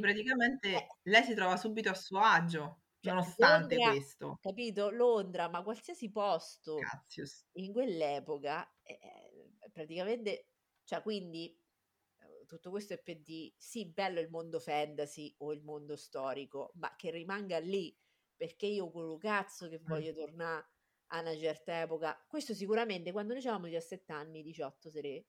[0.72, 0.80] Eh.
[0.80, 4.38] praticamente lei si trova subito a suo agio, Cioè, nonostante Londra, questo.
[4.40, 4.90] capito?
[4.90, 7.42] Londra, ma qualsiasi posto Cazius.
[7.52, 10.50] in quell'epoca, eh, eh, praticamente,
[10.84, 11.56] cioè quindi
[12.20, 16.72] eh, tutto questo è per dire, sì, bello il mondo fantasy o il mondo storico,
[16.76, 17.96] ma che rimanga lì,
[18.38, 20.02] perché io quello cazzo che Mh.
[20.02, 20.66] voglio tornare
[21.08, 22.24] a una certa epoca.
[22.28, 25.26] Questo sicuramente quando noi avevamo 17 anni, 18 se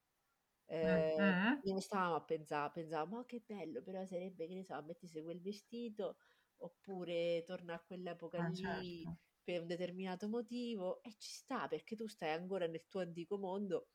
[0.81, 4.81] Mh, eh, non stavamo a pensare, pensavamo, ma che bello, però sarebbe, che ne so,
[4.83, 6.17] mettise quel vestito,
[6.57, 9.17] oppure torna a quell'epoca Ah, lì certo.
[9.43, 13.89] per un determinato motivo e ci sta perché tu stai ancora nel tuo antico mondo,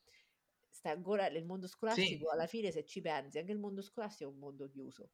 [0.68, 2.26] stai ancora nel mondo Sì.
[2.26, 5.10] scolastico, alla fine se ci pensi, anche il mondo scolastico è un mondo chiuso.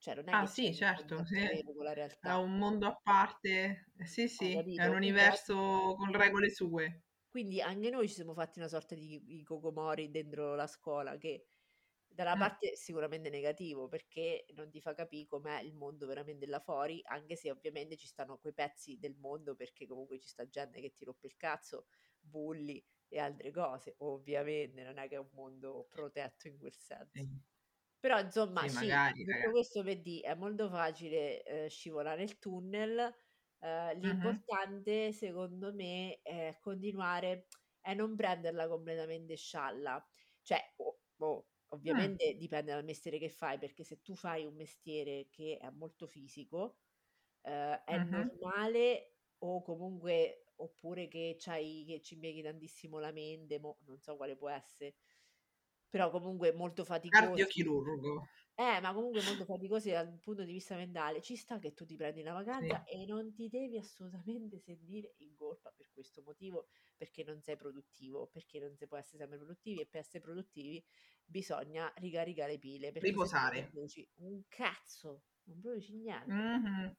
[0.00, 1.38] Cioè non è Ah che c'è sì, certo, sì.
[1.74, 2.32] con la È realtà.
[2.32, 3.92] un mondo a parte.
[3.96, 4.96] Eh, sì, Hai sì, è un capito?
[4.98, 7.04] Quindi, a- universo con regole sue.
[7.28, 11.46] quindi anche noi ci siamo fatti una sorta di i cocomori dentro la scuola che
[12.12, 12.36] da una Mh.
[12.36, 17.00] parte è sicuramente negativo perché non ti fa capire com'è il mondo veramente là fuori,
[17.04, 20.92] anche se ovviamente ci stanno quei pezzi del mondo perché comunque ci sta gente che
[20.92, 21.86] ti rompe il cazzo,
[22.18, 27.14] bulli e altre cose, ovviamente non è che è un mondo protetto in quel senso.
[27.14, 27.40] Sì.
[28.04, 29.50] Però insomma Sì, sì, magari, raga.
[29.50, 33.14] questo per dire, è molto facile eh, scivolare il tunnel,
[33.58, 37.48] eh, l'importante secondo me è continuare
[37.82, 40.02] e non prenderla completamente scialla.
[40.40, 45.28] Cioè, oh, oh, ovviamente dipende dal mestiere che fai, perché se tu fai un mestiere
[45.30, 46.78] che è molto fisico,
[47.42, 48.30] eh, è Mh-mh.
[48.38, 54.16] normale o comunque oppure che, c'hai, che ci impieghi tantissimo la mente, mo, non so
[54.16, 54.94] quale può essere,
[55.90, 57.42] però comunque molto faticosi.
[57.42, 58.28] Cardiochirurgo.
[58.58, 61.22] Eh, ma comunque molto faticosi dal punto di vista mentale.
[61.22, 62.68] Ci sta che tu ti prendi una Sì.
[62.68, 67.56] vacanza e non ti devi assolutamente sentire in colpa per questo motivo, perché non sei
[67.56, 70.84] produttivo, perché non si può essere sempre produttivi e per essere produttivi
[71.24, 73.72] bisogna ricaricare le pile, Riposare.
[73.72, 76.36] produci un cazzo, non produci niente.
[76.36, 76.94] Mh-mh.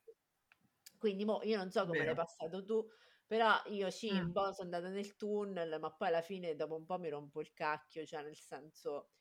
[0.98, 2.88] Quindi mo io non so come l'hai passato tu,
[3.32, 4.34] però io sì, un Mh.
[4.34, 7.54] po' sono andata nel tunnel, ma poi alla fine dopo un po' mi rompo il
[7.54, 9.12] cacchio, cioè nel senso,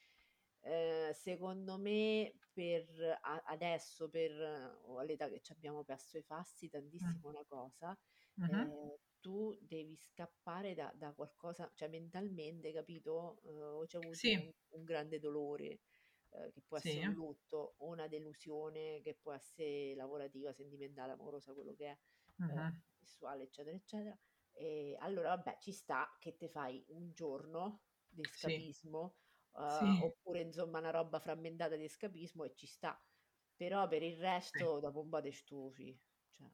[0.63, 4.33] eh, secondo me per a- adesso, per
[4.85, 6.69] o all'età che ci abbiamo perso i fasti
[7.01, 7.21] Mh.
[7.21, 7.97] tantissimo una cosa,
[8.39, 8.67] Mh-mh.
[8.67, 13.41] eh, tu devi scappare da, da qualcosa, cioè mentalmente, capito?
[13.45, 14.37] Eh, o c'è avuto Sì.
[14.37, 15.81] un, un grande dolore,
[16.31, 17.05] eh, che può essere Sì.
[17.05, 21.99] un lutto o una delusione che può essere lavorativa, sentimentale, amorosa, quello che è,
[22.53, 22.81] eh, Mh-mh.
[23.01, 24.19] Sessuale, eccetera, eccetera.
[24.53, 28.65] E allora, vabbè, ci sta che te fai un giorno di Sì.
[28.67, 29.17] scapismo,
[29.55, 29.89] eh, Sì.
[29.99, 33.03] oppure insomma una roba frammentata di scapismo e ci sta.
[33.55, 34.71] Però per il Sì.
[34.71, 35.99] resto dopo un po' te stufi.
[36.31, 36.49] Cioè,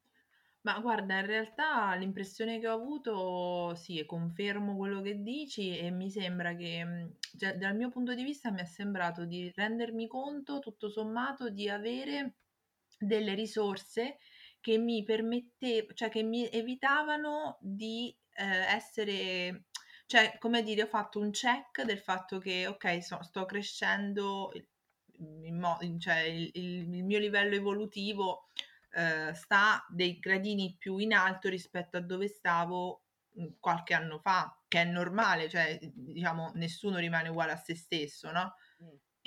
[0.62, 6.10] Ma guarda, in realtà l'impressione che ho avuto, sì, confermo quello che dici e mi
[6.10, 10.58] sembra che, mhmm, cioè dal mio punto di vista mi è sembrato di rendermi conto,
[10.58, 12.38] tutto sommato, di avere
[12.98, 14.18] delle risorse
[14.66, 19.66] che mi permette cioè che mi evitavano di, ehm, essere
[20.06, 24.50] cioè, come dire, ho fatto un check del fatto che: okay, so sto crescendo,
[25.52, 28.48] mo cioè il il il mio livello evolutivo,
[28.92, 34.60] ehm, sta dei gradini più in alto rispetto a dove stavo, mhmm, qualche anno fa,
[34.68, 38.54] che è normale, cioè, diciamo nessuno rimane uguale a se stesso, no,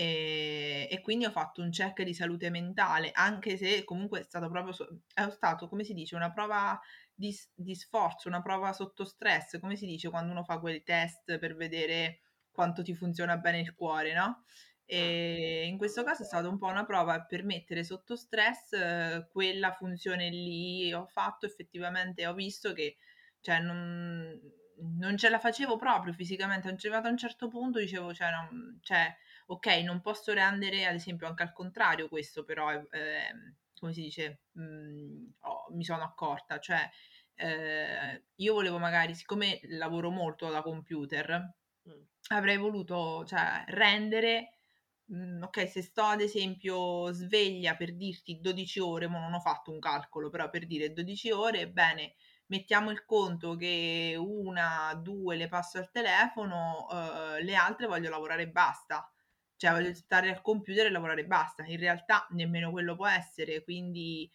[0.02, 4.24] mm, ehm, e quindi ho fatto un check di salute mentale, anche se comunque è
[4.24, 4.74] stato proprio
[5.14, 6.80] è stato, come si dice, una prova
[7.14, 11.38] di di sforzo, una prova sotto stress, come si dice quando uno fa quei test
[11.38, 14.44] per vedere quanto ti funziona bene il cuore, no, ah,
[14.86, 16.32] ehm, in questo caso è so.
[16.36, 20.92] stato un po' una prova per mettere sotto stress eh, quella funzione lì.
[20.94, 22.98] Ho fatto effettivamente ho visto che,
[23.42, 24.40] cioè non
[24.82, 29.14] non ce la facevo proprio fisicamente, arrivata a un certo punto dicevo, cioè non cioè,
[29.50, 34.02] okay, non posso rendere ad esempio anche al contrario questo però è ehm, come si
[34.02, 36.90] dice, mhmm, ho mi sono accorta, cioè,
[37.36, 41.56] ehm, io volevo magari siccome lavoro molto da computer,
[41.88, 44.60] Mm, avrei voluto, cioè, rendere
[45.06, 49.72] mhmm, okay, se sto ad esempio sveglia per dirti 12 ore, mo non ho fatto
[49.72, 52.16] un calcolo, però per dire 12 ore, bene,
[52.48, 58.44] mettiamo il conto che una, due le passo al telefono, uh, le altre voglio lavorare
[58.44, 59.12] e basta.
[59.60, 61.66] Cioè voglio stare al computer e lavorare e basta.
[61.66, 64.30] In realtà nemmeno quello può essere, quindi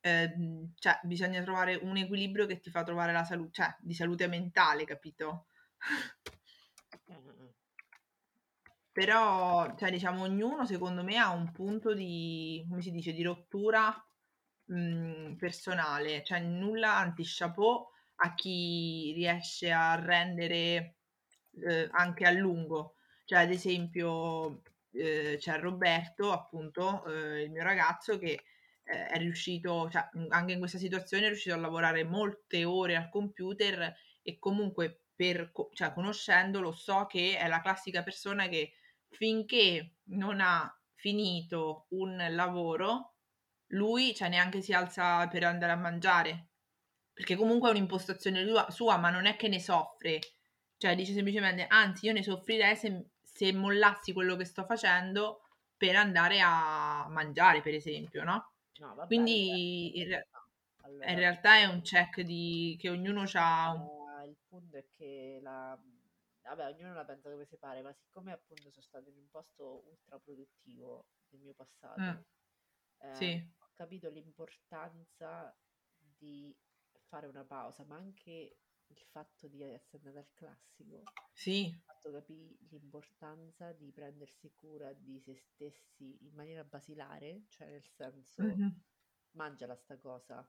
[0.00, 0.34] eh,
[0.76, 4.84] cioè, bisogna trovare un equilibrio che ti fa trovare la salute, cioè di salute mentale,
[4.84, 5.48] capito?
[8.90, 13.94] Però, cioè, diciamo, ognuno secondo me ha un punto di, come si dice, di rottura
[14.64, 20.96] mh, personale, cioè nulla anti-chapeau a chi riesce a rendere
[21.66, 22.94] eh, anche a lungo.
[23.24, 28.44] Cioè, ad esempio, eh, c'è Roberto, appunto, eh, il mio ragazzo, che
[28.84, 33.08] eh, è riuscito, cioè, anche in questa situazione è riuscito a lavorare molte ore al
[33.10, 38.72] computer e comunque per, cioè, conoscendolo so che è la classica persona che
[39.08, 43.14] finché non ha finito un lavoro,
[43.68, 46.48] lui cioè, neanche si alza per andare a mangiare,
[47.12, 50.18] perché comunque è un'impostazione sua, ma non è che ne soffre,
[50.82, 55.42] cioè dice semplicemente, anzi io ne soffrirei se, se mollassi quello che sto facendo
[55.76, 58.54] per andare a mangiare, per esempio, no?
[58.80, 60.28] no vabbè, Quindi in, re-
[60.78, 63.70] allora, in, realtà è un check di, che ognuno ha...
[63.70, 63.80] Un...
[63.82, 65.80] Uh, il punto è che la,
[66.42, 69.84] vabbè, ognuno la pensa come si pare, ma siccome appunto sono stato in un posto
[69.88, 73.06] ultra produttivo nel mio passato, mm.
[73.06, 73.52] eh, sì.
[73.58, 75.56] ho capito l'importanza
[75.96, 76.52] di
[77.04, 78.56] fare una pausa, ma anche
[78.92, 81.02] il fatto di essere andata al classico.
[81.32, 81.72] Sì.
[81.74, 87.84] Ho fatto capire l'importanza di prendersi cura di se stessi in maniera basilare, cioè nel
[87.84, 88.68] senso, mm-hmm.
[89.32, 90.48] mangiala sta cosa.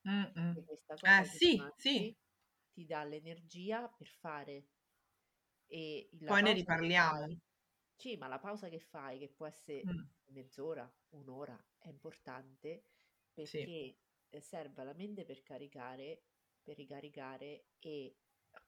[0.00, 2.16] Questa cosa eh, sì, mangi, sì.
[2.72, 4.68] ti dà l'energia per fare
[5.66, 7.18] e Poi ne riparliamo.
[7.18, 7.40] Fai,
[7.96, 10.00] sì, ma la pausa che fai, che può essere mm.
[10.26, 12.84] mezz'ora, un'ora, è importante
[13.32, 14.40] perché sì.
[14.40, 16.22] serve alla mente per caricare,
[16.66, 18.16] per ricaricare e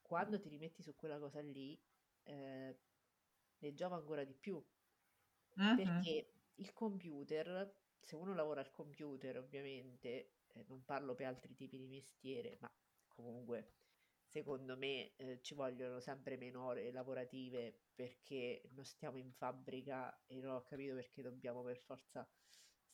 [0.00, 1.76] quando ti rimetti su quella cosa lì
[2.22, 2.78] eh,
[3.58, 4.64] ne giova ancora di più.
[5.60, 5.76] Mm-hmm.
[5.76, 11.76] Perché il computer, se uno lavora al computer ovviamente, eh, non parlo per altri tipi
[11.76, 12.72] di mestiere, ma
[13.08, 13.72] comunque
[14.28, 20.38] secondo me eh, ci vogliono sempre meno ore lavorative perché non stiamo in fabbrica e
[20.40, 22.28] non ho capito perché dobbiamo per forza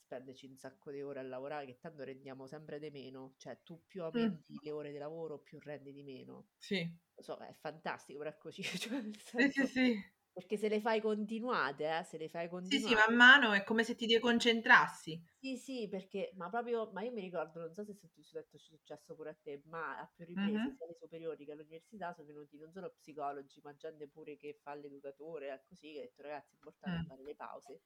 [0.05, 3.83] spenderci un sacco di ore a lavorare che tanto rendiamo sempre di meno cioè tu
[3.87, 4.05] più mm.
[4.05, 4.57] aumenti mm.
[4.62, 8.37] le ore di lavoro più rendi di meno sì lo so è fantastico però è
[8.37, 12.49] così cioè, senso, sì sì sì perché se le fai continuate, eh, se le fai
[12.49, 12.88] continuate.
[12.88, 15.25] Sì, sì, man mano è come se ti deconcentrassi.
[15.38, 19.31] Sì, sì, perché, ma proprio, ma io mi ricordo, non so se è successo pure
[19.31, 20.75] a te, ma a più riprese, mm-hmm.
[20.75, 24.75] sia alle superiori che all'università, sono venuti non solo psicologi, ma gente pure che fa
[24.75, 27.07] l'educatore, e così, che ha detto, ragazzi, è importante mm.
[27.07, 27.81] fare le pause,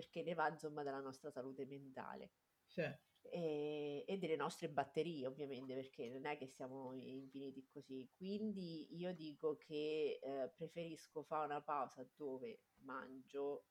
[0.00, 2.32] perché ne va, insomma, della nostra salute mentale.
[2.64, 2.82] Sì.
[3.22, 8.10] E, e, delle nostre batterie ovviamente perché non è che siamo infiniti così.
[8.16, 13.66] Quindi io dico che eh, preferisco fare una pausa dove mangio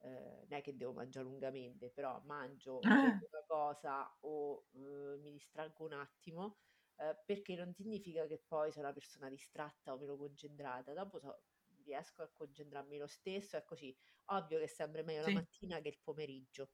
[0.00, 5.84] eh, non è che devo mangiare lungamente però mangio una cosa o eh, mi distraggo
[5.84, 6.58] un attimo
[6.96, 10.92] eh, perché non significa che poi sono una persona distratta o meno concentrata.
[10.92, 11.42] Dopo so,
[11.88, 13.96] riesco a concentrarmi lo stesso è così
[14.26, 15.32] ovvio che è sempre meglio sì.
[15.32, 16.70] la mattina che il pomeriggio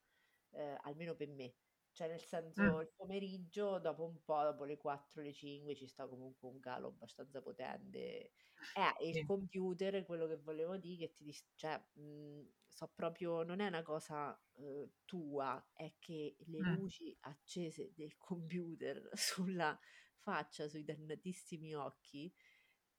[0.51, 1.55] eh, almeno per me
[1.95, 2.81] cioè, nel senso, mm.
[2.81, 6.89] il pomeriggio, dopo un po', dopo le 4, le 5, ci sta comunque un calo
[6.89, 8.33] abbastanza potente.
[8.75, 13.45] Eh, il computer, quello che volevo dire, che ti dis- cioè, mh, mhmm, so proprio,
[13.45, 16.75] non è una cosa uh, tua, è che le mm.
[16.75, 19.79] luci accese del computer sulla
[20.17, 22.35] faccia, sui dannatissimi occhi,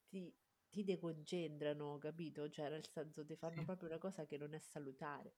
[0.07, 0.33] ti,
[0.75, 2.49] ti deconcentrano, capito?
[2.49, 3.63] Cioè, nel senso, ti fanno sì.
[3.63, 5.35] proprio una cosa che non è salutare.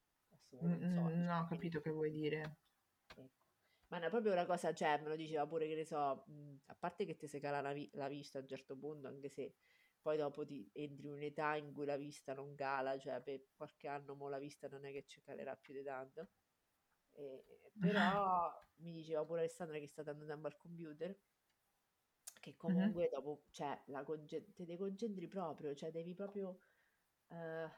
[0.50, 2.56] Non so, mm, no, ho capito che vuoi dire.
[3.06, 3.30] Ecco.
[3.90, 6.76] Ma è proprio una cosa, cioè, me lo diceva pure che ne so, mh, a
[6.76, 9.54] parte che ti si cala la, vi- la, vista a un certo punto, anche se
[10.02, 13.88] poi dopo ti entri in un'età in cui la vista non cala, cioè per qualche
[13.88, 16.30] anno mo la vista non è che ci calerà più di tanto.
[17.12, 17.44] E,
[17.78, 21.16] però mi diceva pure Alessandra che sta dando tempo al computer,
[22.52, 23.12] che comunque mm-hmm.
[23.12, 26.62] dopo, cioè, la conge- te deconcentri proprio, cioè devi proprio
[27.28, 27.70] uh,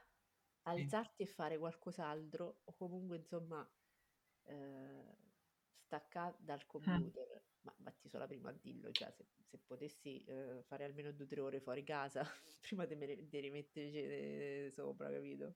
[0.63, 3.67] alzarti e fare qualcos'altro, o comunque insomma...
[4.43, 5.27] Uh,
[5.89, 7.61] stacca dal computer, mm.
[7.61, 11.27] ma batti solo prima a dirlo, cioè se, se potessi eh, fare almeno due o
[11.27, 12.23] tre ore fuori casa
[12.61, 15.55] prima di, me, di rimetterci sopra, capito?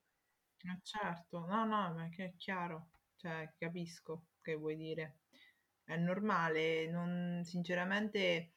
[0.58, 5.20] Eh certo, no, no, ma che è chiaro, cioè capisco che vuoi dire.
[5.84, 8.53] È normale, non, sinceramente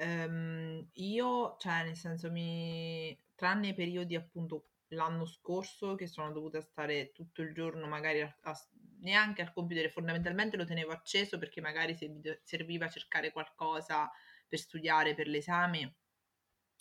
[0.00, 6.60] ehm, io, cioè nel senso mi, tranne i periodi appunto l'anno scorso che sono dovuta
[6.60, 8.58] stare tutto il giorno magari a, a
[9.00, 11.96] neanche al computer, fondamentalmente lo tenevo acceso perché magari
[12.42, 14.10] serviva a cercare qualcosa
[14.48, 15.94] per studiare per l'esame,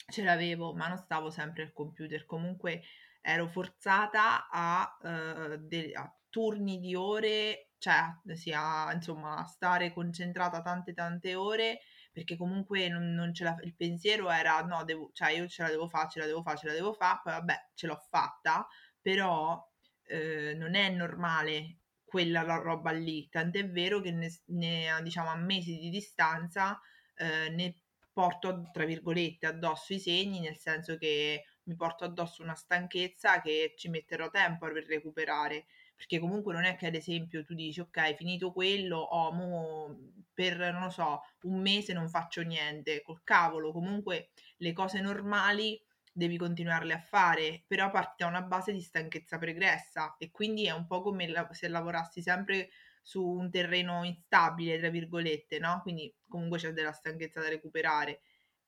[0.10, 2.26] ce l'avevo, ma non stavo sempre al computer.
[2.26, 2.84] Comunque
[3.22, 10.94] ero forzata a, uh, de- a turni di ore, cioè sia insomma stare concentrata tante
[10.94, 11.80] tante ore
[12.12, 15.70] perché comunque non, non ce la, il pensiero era no, devo, cioè io ce la
[15.70, 18.68] devo fare, ce la devo fare, ce la devo fare, poi vabbè ce l'ho fatta,
[19.02, 19.62] però
[20.04, 25.78] eh, non è normale quella roba lì, tant'è vero che ne, ne diciamo a mesi
[25.78, 26.80] di distanza
[27.16, 27.76] eh, ne
[28.12, 33.74] porto tra virgolette addosso i segni, nel senso che mi porto addosso una stanchezza che
[33.78, 35.68] ci metterò tempo per recuperare
[36.00, 40.00] perché comunque non è che ad esempio tu dici ok finito quello oh, mo
[40.34, 43.02] per non so un mese non faccio niente.
[43.02, 44.30] Col cavolo comunque
[44.60, 45.78] le cose normali
[46.14, 50.72] devi continuarle a fare però parti da una base di stanchezza pregressa e quindi è
[50.72, 52.70] un po' come se lavorassi sempre
[53.02, 55.82] su un terreno instabile tra virgolette no?
[55.82, 58.22] Quindi comunque c'è della stanchezza da recuperare.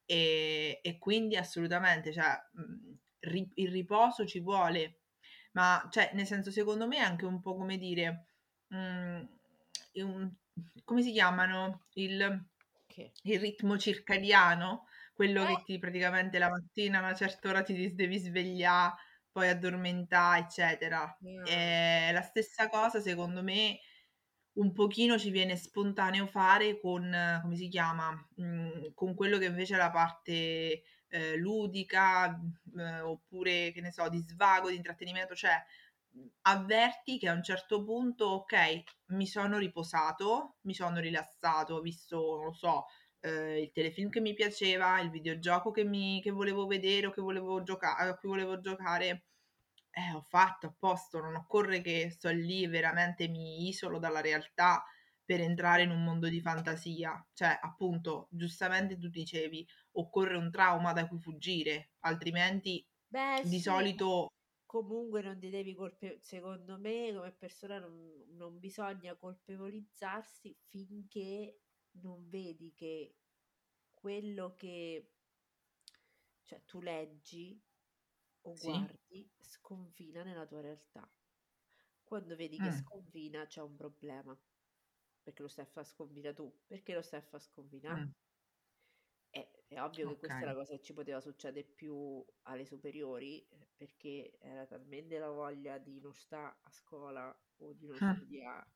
[0.06, 2.38] E, e quindi assolutamente cioè,
[3.54, 5.01] il riposo ci vuole
[5.52, 8.26] ma cioè, nel senso, secondo me è anche un po' come dire,
[8.68, 9.22] mh,
[9.94, 10.32] un,
[10.84, 11.86] come si chiamano?
[11.94, 12.46] Il,
[12.88, 13.12] che?
[13.24, 15.56] il ritmo circadiano, quello eh?
[15.56, 18.96] che ti praticamente la mattina a una certa ora ti devi svegliare,
[19.32, 21.18] poi addormentare, eccetera.
[21.22, 21.44] Yeah.
[21.44, 23.80] È la stessa cosa, secondo me,
[24.54, 29.76] un pochino ci viene spontaneo fare con, come si chiama, mh, con quello che invece
[29.76, 32.40] è la parte eh, ludica
[32.78, 35.62] eh, oppure che ne so, di svago, di intrattenimento, cioè
[36.44, 42.36] avverti che a un certo punto, ok, mi sono riposato, mi sono rilassato, ho visto,
[42.36, 42.86] non lo so,
[43.22, 47.22] eh, il telefilm che mi piaceva, il videogioco che, mi, che volevo vedere o che
[47.22, 49.26] volevo giocare, a cui volevo giocare,
[49.92, 54.84] eh, ho fatto a posto, non occorre che sto lì veramente mi isolo dalla realtà
[55.24, 57.26] per entrare in un mondo di fantasia.
[57.34, 63.62] Cioè, appunto, giustamente tu dicevi, occorre un trauma da cui fuggire, altrimenti Beh, di sì.
[63.62, 64.28] solito...
[64.66, 71.60] Comunque non ti devi colpevolizzare, secondo me come persona non, non bisogna colpevolizzarsi finché
[72.00, 73.18] non vedi che
[73.92, 75.12] quello che
[76.44, 77.62] cioè, tu leggi
[78.44, 78.68] o sì.
[78.68, 81.10] guardi sconfina nella tua realtà.
[82.04, 82.78] Quando vedi che mm.
[82.80, 84.38] sconfina c'è un problema.
[85.24, 86.52] Perché lo stai a far sconfinare tu?
[86.66, 88.02] Perché lo stai a far sconfinare?
[88.02, 88.10] Mm.
[89.32, 90.14] È, è, ovvio okay.
[90.14, 94.66] che questa è la cosa che ci poteva succedere più alle superiori, eh, perché era
[94.66, 98.14] talmente la voglia di non stare a scuola o di non ah.
[98.14, 98.72] studiare,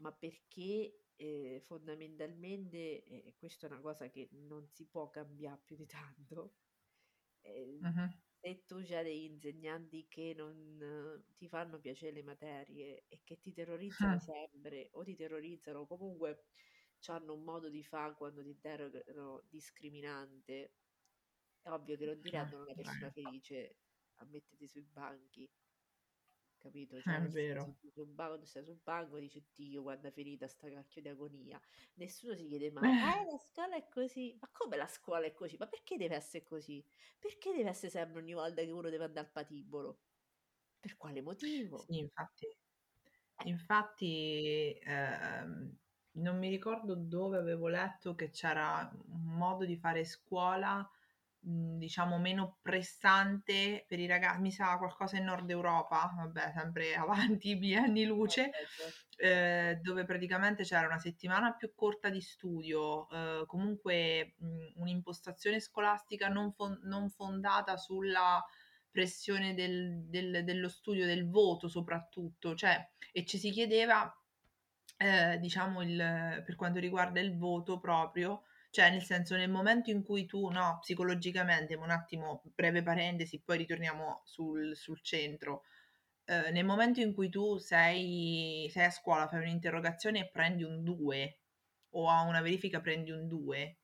[0.00, 5.60] ma perché eh, fondamentalmente, e eh, questa è una cosa che non si può cambiare
[5.64, 6.56] più di tanto,
[7.42, 13.22] eh, uh-huh se tu c'hai degli insegnanti che non ti fanno piacere le materie e
[13.24, 14.20] che ti terrorizzano ah.
[14.20, 16.44] sempre o ti terrorizzano comunque
[17.10, 20.72] hanno un modo di fare quando ti interrogano discriminante,
[21.62, 23.76] è ovvio che non ti rendono una persona felice
[24.16, 25.48] a metterti sui banchi
[26.64, 27.00] capito?
[27.00, 27.76] Cioè, è vero.
[27.92, 31.60] Sul, banco, stai sul banco dici, Dio, quando è finita sta cacchio di agonia.
[31.94, 34.36] Nessuno si chiede mai, eh, la scuola è così.
[34.40, 35.56] Ma come la scuola è così?
[35.58, 36.82] Ma perché deve essere così?
[37.18, 40.00] Perché deve essere sempre ogni volta che uno deve andare al patibolo?
[40.80, 41.78] Per quale motivo?
[41.78, 42.46] Sì, infatti.
[42.46, 43.48] Eh.
[43.48, 45.76] Infatti, ehm,
[46.14, 50.88] non mi ricordo dove avevo letto che c'era un modo di fare scuola
[51.46, 56.94] Mhmm, diciamo meno pressante per i ragazzi, mi sa qualcosa in Nord Europa, vabbè, sempre
[56.96, 58.50] avanti bienni luce,
[59.16, 66.28] eh, dove praticamente c'era una settimana più corta di studio, eh, comunque mh, un'impostazione scolastica
[66.28, 68.42] non, fon- non, fondata sulla
[68.90, 74.10] pressione del, del, dello studio, del voto soprattutto, cioè, e ci si chiedeva,
[74.96, 80.02] eh, diciamo, il, per quanto riguarda il voto proprio, cioè, nel senso, nel momento in
[80.02, 85.62] cui tu, no, psicologicamente, un attimo, breve parentesi, poi ritorniamo sul, sul centro.
[86.24, 90.82] Eh, nel momento in cui tu sei, sei a scuola, fai un'interrogazione e prendi un
[90.82, 91.38] 2
[91.90, 93.78] o a una verifica prendi un 2,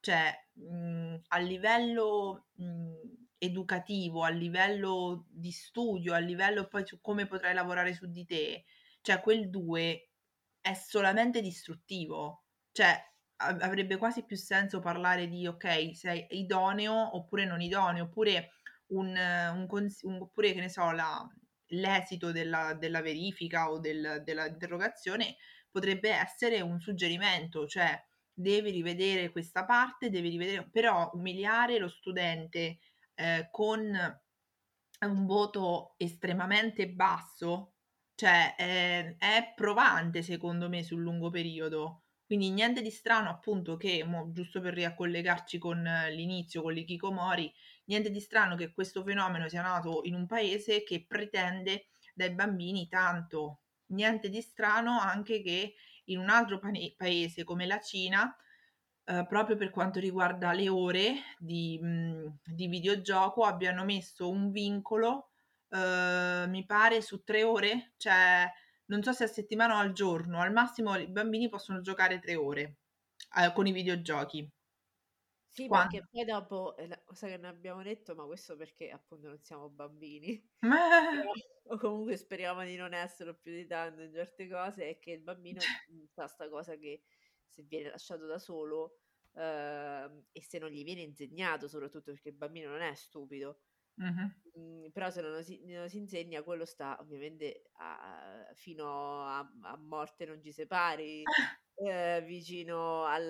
[0.00, 2.92] cioè mh, a livello mh,
[3.38, 8.64] educativo, a livello di studio, a livello poi su come potrai lavorare su di te,
[9.02, 10.11] cioè quel 2
[10.62, 12.44] è solamente distruttivo.
[12.72, 12.98] Cioè,
[13.36, 18.52] avrebbe quasi più senso parlare di ok, sei idoneo oppure non idoneo, oppure
[18.88, 21.26] un, un, un oppure che ne so, la,
[21.68, 25.36] l'esito della, della, verifica o del, dell'interrogazione
[25.70, 28.00] potrebbe essere un suggerimento, cioè
[28.32, 32.78] devi rivedere questa parte, devi rivedere, però umiliare lo studente
[33.14, 34.20] eh, con
[35.00, 37.74] un voto estremamente basso
[38.18, 42.02] Cioè, ehm, è provante secondo me sul lungo periodo.
[42.24, 47.52] Quindi niente di strano appunto che, mo giusto per riaccollegarci con l'inizio, con l'ikikomori,
[47.86, 52.88] niente di strano che questo fenomeno sia nato in un paese che pretende dai bambini
[52.88, 53.62] tanto.
[53.92, 55.74] Niente di strano anche che
[56.06, 58.34] in un altro pane paese come la Cina,
[59.06, 65.31] uhm, proprio per quanto riguarda le ore di mhmm, di videogioco abbiano messo un vincolo,
[65.72, 68.50] uhm, mi pare su 3 ore, cioè
[68.86, 72.34] non so se a settimana o al giorno, al massimo i bambini possono giocare 3
[72.36, 72.78] ore,
[73.36, 74.50] uhm, con i videogiochi.
[75.54, 78.90] Sì, Quan perché poi dopo è la cosa che non abbiamo detto, ma questo perché
[78.90, 80.42] appunto non siamo bambini,
[81.10, 81.30] però
[81.64, 85.20] o comunque speriamo di non esserlo più di tanto in certe cose, è che il
[85.20, 87.02] bambino, mhmm, fa 'sta cosa che
[87.46, 89.00] se viene lasciato da solo,
[89.32, 93.60] uhm, e se non gli viene insegnato soprattutto, perché il bambino non è stupido,
[93.98, 94.32] Mh-mh.
[94.54, 99.24] mhmm, però se non lo si non lo si insegna quello sta ovviamente a fino
[99.26, 101.30] a a morte non ci separi,
[101.74, 103.26] ehm, vicino al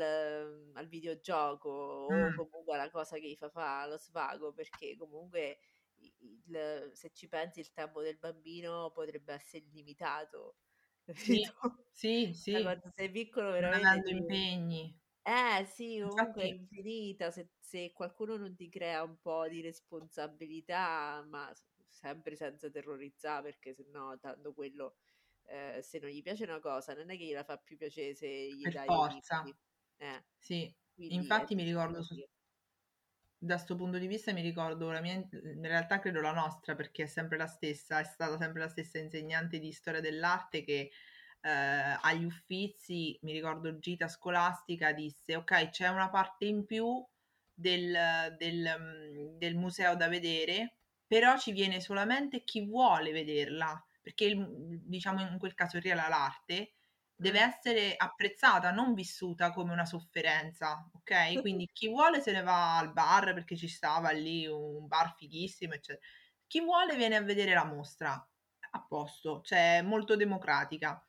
[0.69, 2.33] mhmm, al videogioco o Mh.
[2.33, 5.59] comunque alla cosa che gli fa fa lo svago, perché comunque
[5.97, 10.57] il se ci pensi il tempo del bambino potrebbe essere illimitato,
[11.15, 11.53] Sì, capito?
[11.91, 15.02] sì, Da sì, quando sei piccolo non veramente avendo ti impegni.
[15.25, 19.61] Eh sì, comunque è Infatti infinita, se se qualcuno non ti crea un po' di
[19.61, 24.97] responsabilità, ma s sempre senza terrorizzà, perché sennò tanto quello,
[25.45, 28.29] ehm, se non gli piace una cosa non è che gliela fa più piacere se
[28.53, 29.53] gli Per dai forza.
[29.99, 32.15] Eh, Sì, quindi è infatti mi ricordo su
[33.45, 36.75] da 'sto punto di vista mi ricordo la mia in in realtà credo la nostra,
[36.77, 40.91] perché è sempre la stessa, è stata sempre la stessa insegnante di storia dell'arte che,
[41.43, 47.05] ehm, agli Uffizi, mi ricordo gita scolastica, disse: "Okay, c'è una parte in più
[47.55, 54.25] del del mhmm, del museo da vedere, però ci viene solamente chi vuole vederla", perché
[54.27, 56.73] il mhmm, diciamo in quel caso era l'arte,
[57.15, 57.43] deve Eh.
[57.43, 62.93] essere apprezzata, non vissuta come una sofferenza, okay, quindi chi vuole se ne va al
[62.93, 66.01] bar perché ci stava lì un bar fighissimo, ecce
[66.47, 68.13] chi vuole viene a vedere la mostra,
[68.75, 71.05] a posto, cioè molto democratica.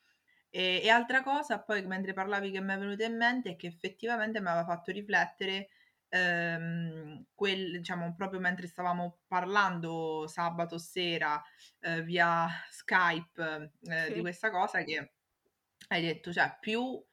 [0.56, 4.40] E e altra cosa poi mentre parlavi che m'è venuta in mente è che effettivamente
[4.40, 5.70] m'aveva fatto riflettere,
[6.10, 11.42] ehm, quel diciamo proprio mentre stavamo parlando sabato sera,
[11.80, 15.14] ehm, via Skype, ehm, di questa cosa che
[15.88, 17.04] hai detto, cioè più,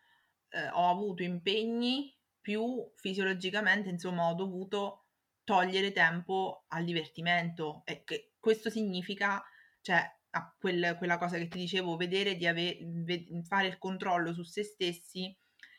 [0.51, 5.07] ehm, ho avuto impegni, più fisiologicamente insomma ho dovuto
[5.45, 7.83] togliere tempo al divertimento.
[7.87, 9.43] E che questo significa,
[9.81, 14.33] cioè a quel quella cosa che ti dicevo, vedere di ave ve fare il controllo
[14.33, 15.37] su se stessi,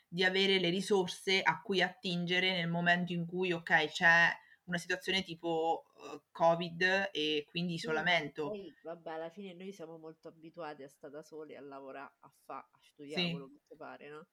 [0.08, 4.30] di avere le risorse a cui attingere nel momento in cui, okay, c'è
[4.64, 8.32] una situazione tipo, uhm, Covid e quindi Sì, isolamento.
[8.38, 12.28] poi vabbè alla fine noi siamo molto abituati a sta da soli, a lavorà, a
[12.44, 13.26] fa, a studià Sì.
[13.28, 14.28] quello che te pare, no,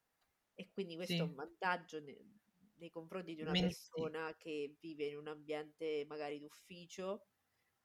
[0.53, 1.35] e quindi questo è un Sì.
[1.35, 2.17] vantaggio ne
[2.79, 4.09] nei confronti di una Men sì.
[4.09, 7.25] persona che vive in un ambiente magari d'ufficio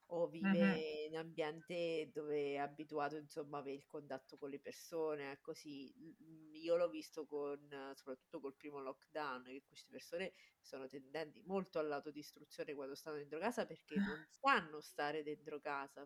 [0.09, 5.31] o vive in ambiente dove è abituato insomma a avere il contatto con le persone,
[5.31, 5.93] è così.
[5.97, 11.79] Mhmm, io l'ho visto con soprattutto col primo lockdown, che queste persone sono tendenti molto
[11.79, 16.05] all'autodistruzione quando stanno dentro casa, perché non sanno stare dentro casa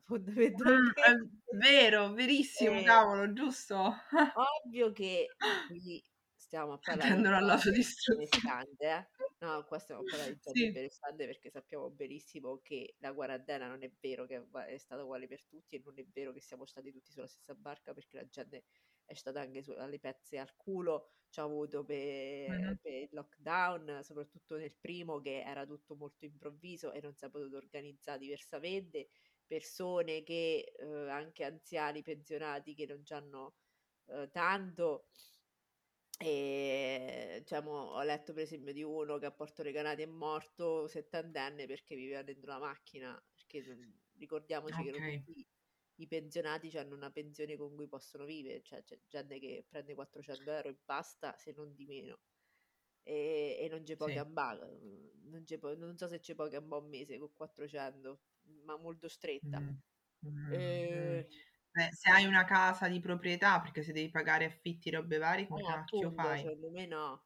[0.94, 1.58] è fondamentalmente.
[1.58, 3.94] vero, verissimo, E cavolo, giusto?
[4.34, 6.04] ovvio che qui
[6.50, 7.38] stiamo a parlare di
[8.04, 9.08] benestante, eh,
[9.46, 10.66] no, qua stiamo a parlare di Sì.
[10.72, 15.28] benestante perché sappiamo benissimo che la quarantena non è vero che è è stata uguale
[15.28, 18.28] per tutti e non è vero che siamo stati tutti sulla stessa barca, perché la
[18.28, 18.64] gente
[19.06, 22.80] è stata anche su alle pezze al culo, c'ha avuto pe Mh-mh.
[22.82, 27.58] per il lockdown, soprattutto nel primo che era tutto molto improvviso e non s'è potuto
[27.58, 29.08] organizzà diversamente,
[29.46, 33.56] persone che, uhm, anche anziani, pensionati che non c'hanno,
[34.06, 35.10] uhm, tanto
[36.20, 40.88] ehm, cioè mo ho letto per esempio di uno che a Porto Recanati è morto,
[40.88, 45.24] settantenne, perché viveva dentro la macchina, perché non ricordiamoci che Okay.
[45.24, 45.48] tutti
[46.00, 50.52] i pensionati c'hanno una pensione con cui possono vivere, cioè c'è gente che prende 400
[50.52, 52.22] € e basta, se non di meno.
[53.04, 54.30] E e non ce po' che Sì.
[54.68, 58.24] uhm, non ce po non so se ce po' che ambà un mese co' 400,
[58.66, 59.64] ma molto stretta.
[59.64, 59.80] Mh.
[60.22, 61.24] Mh, mh.
[61.80, 65.62] Beh, se hai una casa di proprietà, perché se devi pagare affitti, robe varie, come
[65.62, 66.38] Eh cacchio appunto, fai?
[66.38, 67.26] secondo me no.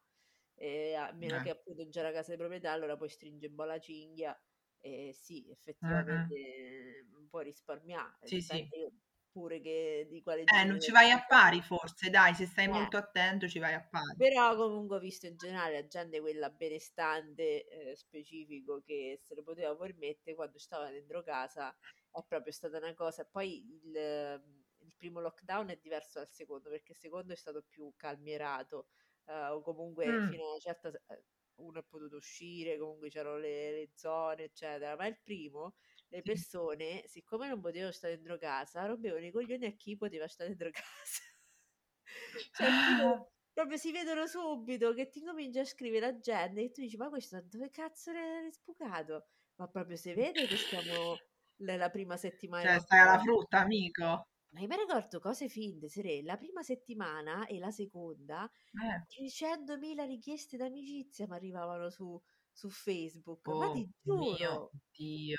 [0.55, 1.51] Ehm, a meno che Eh.
[1.51, 4.39] appunto non c'hai la casa di proprietà, allora puoi stringe un po' la cinghia
[4.79, 5.49] e sì,
[5.81, 6.33] Mh-mh.
[6.33, 8.73] effettivamente, mhmm, puoi risparmià, e Sì, sì.
[8.73, 8.91] dipende
[9.33, 12.69] pure che di quale Eh, non ci vai a pari forse dai, se stai Eh.
[12.69, 14.19] molto attento ci vai a pari.
[14.19, 19.41] Però comunque ho visto in generale la gente quella benestante, ehm, specifico che se lo
[19.43, 21.75] poteva permettere quando stava dentro casa,
[22.11, 26.91] è proprio stata una cosa poi il il primo lockdown è diverso dal secondo, perché
[26.91, 28.89] il secondo è stato più calmierato,
[29.25, 30.27] eh, o comunque Mh.
[30.27, 31.23] fino a una certa eh,
[31.55, 34.95] uno è potuto uscire, comunque c'erano le, le zone, eccetera.
[34.97, 35.75] Ma il primo,
[36.13, 40.49] le persone, siccome non potevano stare dentro casa, rompevano i coglioni a chi poteva stare
[40.55, 41.21] dentro casa.
[42.51, 46.81] cioè, tipo, proprio si vedono subito che ti comincia a scrivere la gente e tu
[46.81, 49.27] dici, ma questo dove cazzo è spucato?
[49.55, 51.17] Ma proprio si vede che siamo
[51.57, 52.73] nella prima settimana.
[52.73, 54.27] Cioè, stai alla frutta, amico.
[54.53, 56.21] Ma io mi ricordo cose finte, Sere.
[56.23, 58.49] La prima settimana e la seconda,
[58.83, 58.99] Eh.
[59.07, 62.19] 300.000 richieste d'amicizia mi arrivavano su,
[62.53, 63.49] su Facebook.
[63.51, 64.75] Ma Oh ti mio giuro!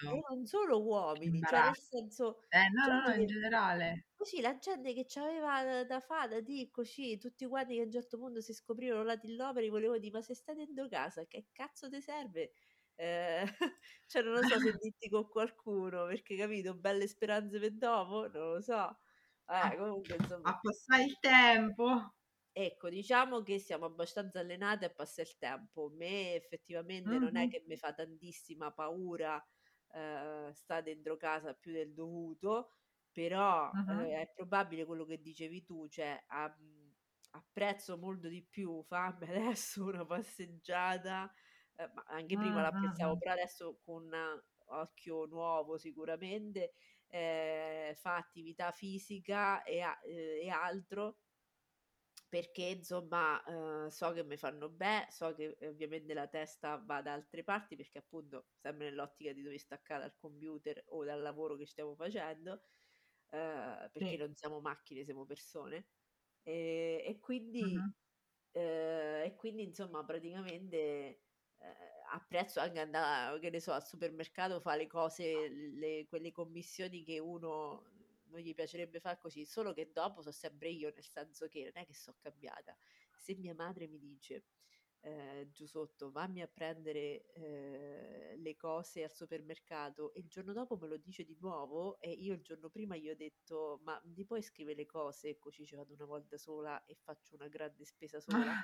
[0.06, 0.24] E Dio.
[0.30, 4.04] non solo uomini, cioè nel senso, Eh, no, no, gente no, in che, generale.
[4.14, 7.84] così la gente che c'aveva da, da fare, da dire così, tutti quanti che a
[7.84, 11.48] un certo punto si scoprirono la tilloveri, volevo dire, ma se stai dentro casa, che
[11.52, 12.52] cazzo ti serve?
[12.96, 13.44] Eh,
[14.06, 18.52] cioè non lo so se dirti con qualcuno, perché capito, belle speranze per dopo, non
[18.54, 18.98] lo so.
[19.46, 22.14] Eh, comunque, insomma, a passare il tempo.
[22.54, 25.90] Ecco, diciamo che siamo abbastanza allenate a passare il tempo.
[25.94, 29.44] Me effettivamente non è che mi fa tantissima paura
[29.92, 32.70] eh, stare dentro casa più del dovuto,
[33.12, 34.06] però Mhm.
[34.06, 36.56] eh, è probabile quello che dicevi tu, cioè a-
[37.32, 39.26] apprezzo molto di più farmi
[39.58, 41.32] adesso una passeggiata,
[41.76, 43.18] eh, ma anche prima l'apprezzavo, mhm.
[43.18, 44.10] però adesso con
[44.66, 46.72] occhio nuovo sicuramente,
[47.08, 51.18] eh, fa attività fisica e, a- eh, e altro
[52.34, 57.00] perché insomma eh, so che mi fanno bene, so che eh, ovviamente la testa va
[57.00, 61.54] da altre parti perché appunto sempre nell'ottica di dover staccare dal computer o dal lavoro
[61.56, 62.60] che stiamo facendo,
[63.30, 64.18] eh, perché Sì.
[64.18, 65.90] non siamo macchine, siamo persone.
[66.42, 67.88] E, e quindi,
[68.52, 71.22] eh, e quindi insomma praticamente eh,
[72.12, 77.18] apprezzo anche andare, che ne so, al supermercato, fare le cose, le- quelle commissioni che
[77.20, 77.82] uno
[78.34, 81.82] non gli piacerebbe fare così, solo che dopo so sempre io, nel senso che non
[81.82, 82.76] è che sono cambiata.
[83.16, 84.44] Se mia madre mi dice
[85.00, 90.76] eh, giù sotto, vammi a prendere eh, le cose al supermercato e il giorno dopo
[90.76, 94.24] me lo dice di nuovo e io il giorno prima gli ho detto, ma mi
[94.24, 98.20] puoi scrivere le cose così ci vado una volta sola e faccio una grande spesa
[98.20, 98.54] sola?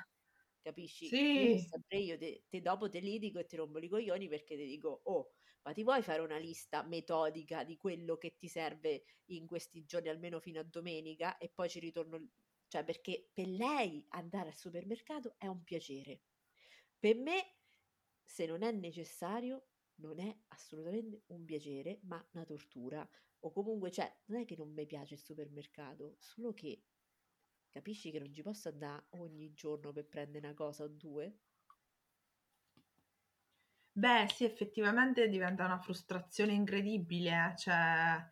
[0.62, 1.18] Capisci?
[1.32, 1.70] Sì.
[1.70, 4.66] sempre io, te, te dopo te li dico e ti rompo i coglioni perché ti
[4.66, 5.32] dico, oh,
[5.62, 10.08] ma ti vuoi fare una lista metodica di quello che ti serve in questi giorni,
[10.08, 12.28] almeno fino a domenica, e poi ci ritorno,
[12.68, 16.22] cioè perché per lei andare al supermercato è un piacere.
[16.98, 17.56] Per me,
[18.24, 23.08] se non è necessario, non è assolutamente un piacere, ma una tortura.
[23.40, 26.89] O comunque, cioè, non è che non mi piace il supermercato, solo che
[27.70, 31.40] capisci che non ci posso andare ogni giorno per prendere una cosa o due?
[33.92, 38.28] Beh, sì, effettivamente diventa una frustrazione incredibile, eh, Cioè,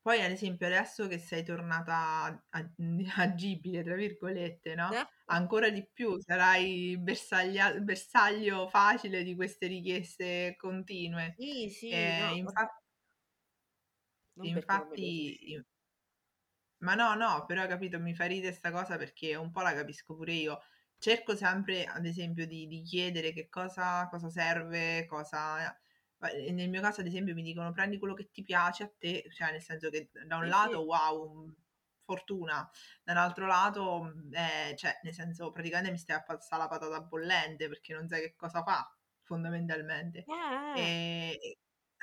[0.00, 2.44] poi ad esempio adesso che sei tornata
[3.16, 4.94] agibile, tra virgolette, no?
[4.96, 5.04] Eh?
[5.26, 11.38] Ancora di più sarai bersaglia- bersaglio facile di queste richieste continue.
[11.38, 12.82] Sì, sì, E no, infatti,
[14.42, 15.10] infatti.
[16.84, 20.14] Ma no, no, però capito, mi fa ridere sta cosa perché un po' la capisco
[20.14, 20.60] pure io.
[20.98, 25.76] Cerco sempre, ad esempio, di, di chiedere che cosa, cosa serve, cosa...
[26.32, 29.24] e Nel mio caso, ad esempio, mi dicono prendi quello che ti piace a te,
[29.30, 30.84] cioè nel senso che da un Sì, lato, sì.
[30.84, 31.52] wow,
[32.04, 32.68] fortuna,
[33.02, 37.94] dall'altro lato, eh, cioè nel senso praticamente mi stai a passare la patata bollente perché
[37.94, 40.26] non sai che cosa fa, fondamentalmente.
[40.26, 40.36] Eh,
[40.70, 41.58] E,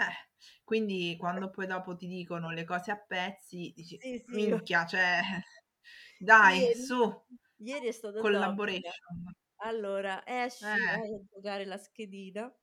[0.08, 0.30] eh,
[0.64, 5.20] quindi quando poi dopo ti dicono le cose a pezzi, dici, sì, sì, minchia, cioè,
[6.20, 6.97] dai, ieri, su,
[7.58, 7.93] ieri è
[8.32, 8.91] tonica.
[8.95, 9.36] collaboration.
[9.64, 12.54] Allora, esci, Eh, vai a giocare la schedina,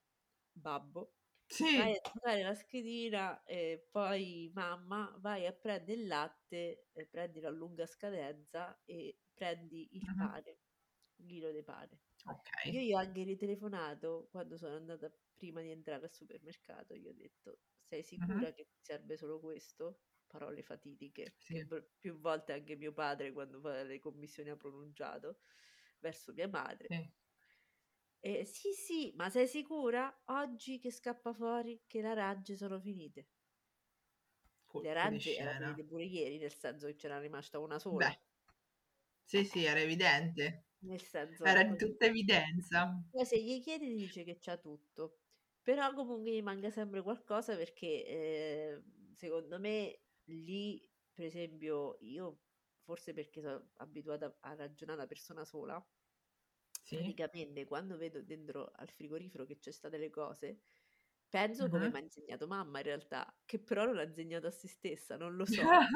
[0.52, 1.16] babbo,
[1.72, 7.06] vai sì, a giocare la schedina e poi mamma, vai a prendere il latte, e
[7.06, 10.60] prendi la lunga scadenza e prendi il mhm, pane,
[11.16, 12.02] un chilo di pane.
[12.68, 17.06] Io ok, gli ho anche ritelefonato quando sono andata prima di entrare al supermercato, gli
[17.08, 20.02] ho detto, sei sicura che ti serve solo questo?
[20.26, 24.56] Parole fatitiche, che sì, v- più volte anche mio padre quando fa le commissioni ha
[24.56, 25.40] pronunciato
[26.00, 26.90] verso mia madre.
[26.90, 27.12] sì,
[28.20, 30.22] E sì, sì, ma sei sicura?
[30.26, 33.28] Oggi che scappa fuori che le arance sono finite.
[34.76, 38.14] Le colpo di arance erano finite pure ieri, nel senso che c'era rimasta una Beh,
[38.18, 38.18] sola.
[39.22, 42.94] sì, sì, era evidente, Nel senso, era di tutta evidenza.
[43.10, 45.18] Poi se gli chiedi dice che c'ha tutto,
[45.62, 48.82] però comunque gli manca sempre qualcosa perché eh,
[49.14, 52.42] secondo me lì, per esempio, io
[52.82, 55.82] forse perché sono abituata a ragionare da persona sola,
[56.82, 60.60] Sì, praticamente quando vedo dentro al frigorifero che c'è state le cose,
[61.30, 61.92] Penso come Mh-mh.
[61.92, 65.46] m'ha insegnato mamma in realtà, che però non ha insegnato a se stessa, non lo
[65.46, 65.86] so.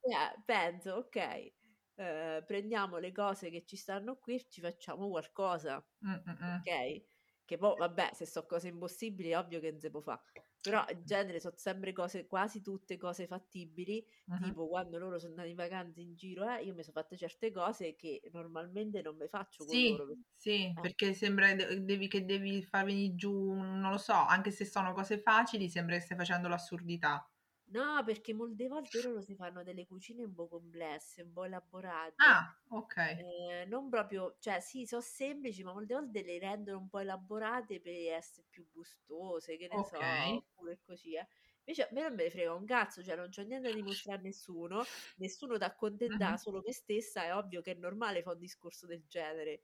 [0.00, 1.54] Cioè, penso: "Okay,
[1.96, 6.64] ehm, prendiamo le cose che ci stanno qui ci facciamo qualcosa." Mh, mh-mh.
[6.66, 7.04] Okay?
[7.44, 10.22] Che pò vabbè, se so cose impossibili è ovvio che non se può fa',
[10.60, 14.54] però in genere so sempre cose quasi tutte cose fattibili, Mh-mh.
[14.54, 17.50] tipo quando loro so andati in vacanza in giro, eh, io mi so fatte certe
[17.52, 20.78] cose che normalmente non me faccio con Sì, loro sì, eh.
[20.78, 24.92] perché sembra de devi che devi far venì giù, non lo so, anche se sono
[24.92, 27.28] cose facili sembra che stai facendo l'assurdità.
[27.68, 32.18] No, perché molte volte loro si fanno delle cucine un po' complesse, un po' elaborate,
[32.18, 33.24] Ah, okay.
[33.48, 37.80] ehm, non proprio cioè sì, so' semplici, ma molte volte le rendono un po' elaborate
[37.80, 40.44] per esse più gustose, che ne so, Okay.
[40.44, 41.26] oppure così, eh.
[41.64, 44.14] Invece a me non me ne frega un cazzo, cioè non c'ho niente da dimostrà
[44.14, 44.86] a nessuno,
[45.16, 46.36] nessuno t'accontenta, Mh-mh.
[46.36, 49.62] solo me stessa, è ovvio che è normale fa un discorso del genere.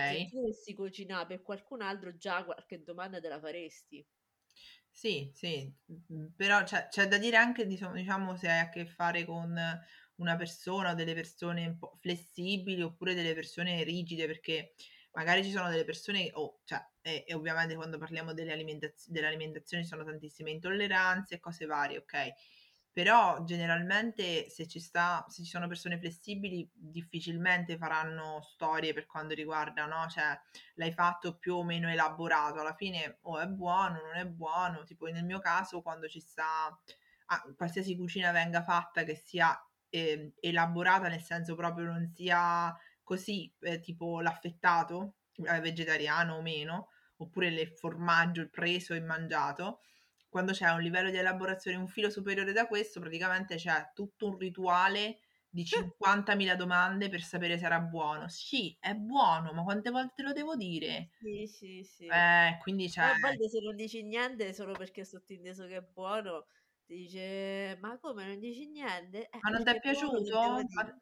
[0.00, 0.30] Se Okay.
[0.30, 4.06] tu dovessi cucinà per qualcun altro già qualche domanda te la faresti.
[4.98, 5.70] Sì, sì,
[6.34, 9.54] però c'è c'è da dire anche diciamo se hai a che fare con
[10.16, 14.72] una persona o delle persone un po' flessibili, oppure delle persone rigide, perché
[15.12, 19.82] magari ci sono delle persone o cioè, e e ovviamente quando parliamo delle alimentaz dell'alimentazione
[19.82, 22.32] ci sono tantissime intolleranze e cose varie, okay,
[22.96, 29.34] però generalmente se ci sta se ci sono persone flessibili difficilmente faranno storie per quando
[29.34, 30.34] riguarda, no, cioè
[30.76, 35.04] l'hai fatto più o meno elaborato, alla fine o è buono, non è buono, tipo
[35.08, 36.68] nel mio caso quando ci sta
[37.26, 39.54] a qualsiasi cucina venga fatta che sia,
[39.90, 46.88] ehm, elaborata, nel senso proprio non sia così, ehm, tipo l'affettato, ehm, vegetariano o meno,
[47.18, 49.80] oppure le formaggio preso e mangiato,
[50.36, 54.36] quando c'è un livello di elaborazione un filo superiore da questo, praticamente c'è tutto un
[54.38, 55.18] rituale
[55.48, 58.28] di 50.000 domande per sapere se era buono.
[58.28, 61.08] Sì, è buono, ma quante volte te lo devo dire?
[61.18, 62.10] Sì, sì, sì.
[62.12, 65.82] Eh, quindi cioè a volte se non dici niente solo perché è sottinteso che è
[65.82, 66.46] buono,
[66.84, 70.62] ti dice: "Ma come non dici niente?" "Eh, "Ma non perché è piaciuto?
[70.64, 70.98] dì?" Ma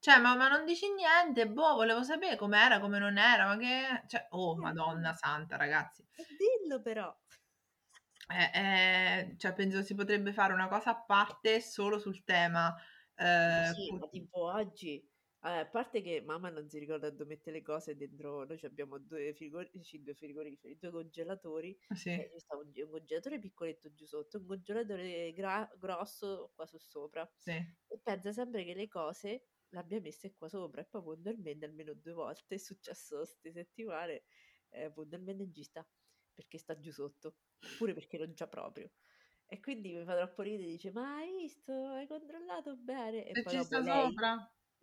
[0.00, 1.48] cioè, ma ma non dici niente?
[1.48, 6.04] Boh, volevo sapere com'era, come non era, ma che" cioè, oh Madonna santa ragazzi.
[6.38, 7.14] Dillo però.
[8.30, 12.74] Eh, ehm, cioè penso si potrebbe fare una cosa a parte solo sul tema,
[13.44, 15.04] Ma ehm, sì, ma tipo oggi
[15.40, 18.98] vabbè, a parte che mamma non si ricorda dove mette le cose dentro noi c'abbiamo
[18.98, 22.22] 2 frigorifici 2 frigoriferi, 2 congelatori Sì.
[22.22, 26.66] e ci sta un ge un congelatore piccoletto giù sotto, un congelatore gra grosso qua
[26.66, 27.28] su sopra.
[27.40, 27.74] Sì.
[27.88, 31.94] E pensa sempre che le cose le abbia messe qua sopra e poi puntualmente almeno
[31.94, 34.22] 2 volte è successo 'ste settimane,
[34.68, 35.84] ehm, puntualmente non ci sta,
[36.34, 38.92] perché sta giù sotto, oppure perché non c'ha proprio.
[39.46, 41.72] E quindi mi fa troppo ridere, dice: "Ma hai visto?
[41.72, 44.30] Hai controllato bene?" E Se poi ci sta lei sopra.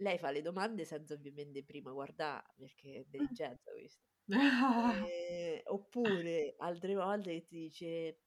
[0.01, 3.35] lei fa le domande senza ovviamente prima guardà, perché è Mh.
[3.37, 4.05] intelligenza questa.
[4.91, 8.21] Ehm, oppure altre volte ti dice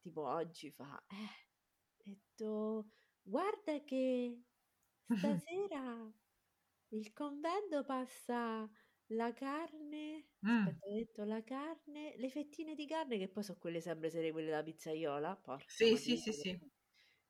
[0.00, 2.90] tipo oggi fa: "Eh, etto
[3.22, 4.44] guarda che
[5.16, 6.12] stasera
[6.90, 8.70] il convento passa
[9.08, 13.80] la carne" aspetta ha detto: "La carne le fettine di carne" che poi so quelle
[13.80, 16.58] sempre sere quelle da pizzaiola, porca Sì, sì, sì, Madonna sì.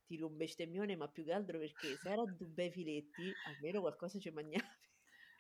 [0.07, 4.19] ti un bestemmione, ma più che altro perché se era du bei filetti, almeno qualcosa
[4.19, 4.65] ce magnavi.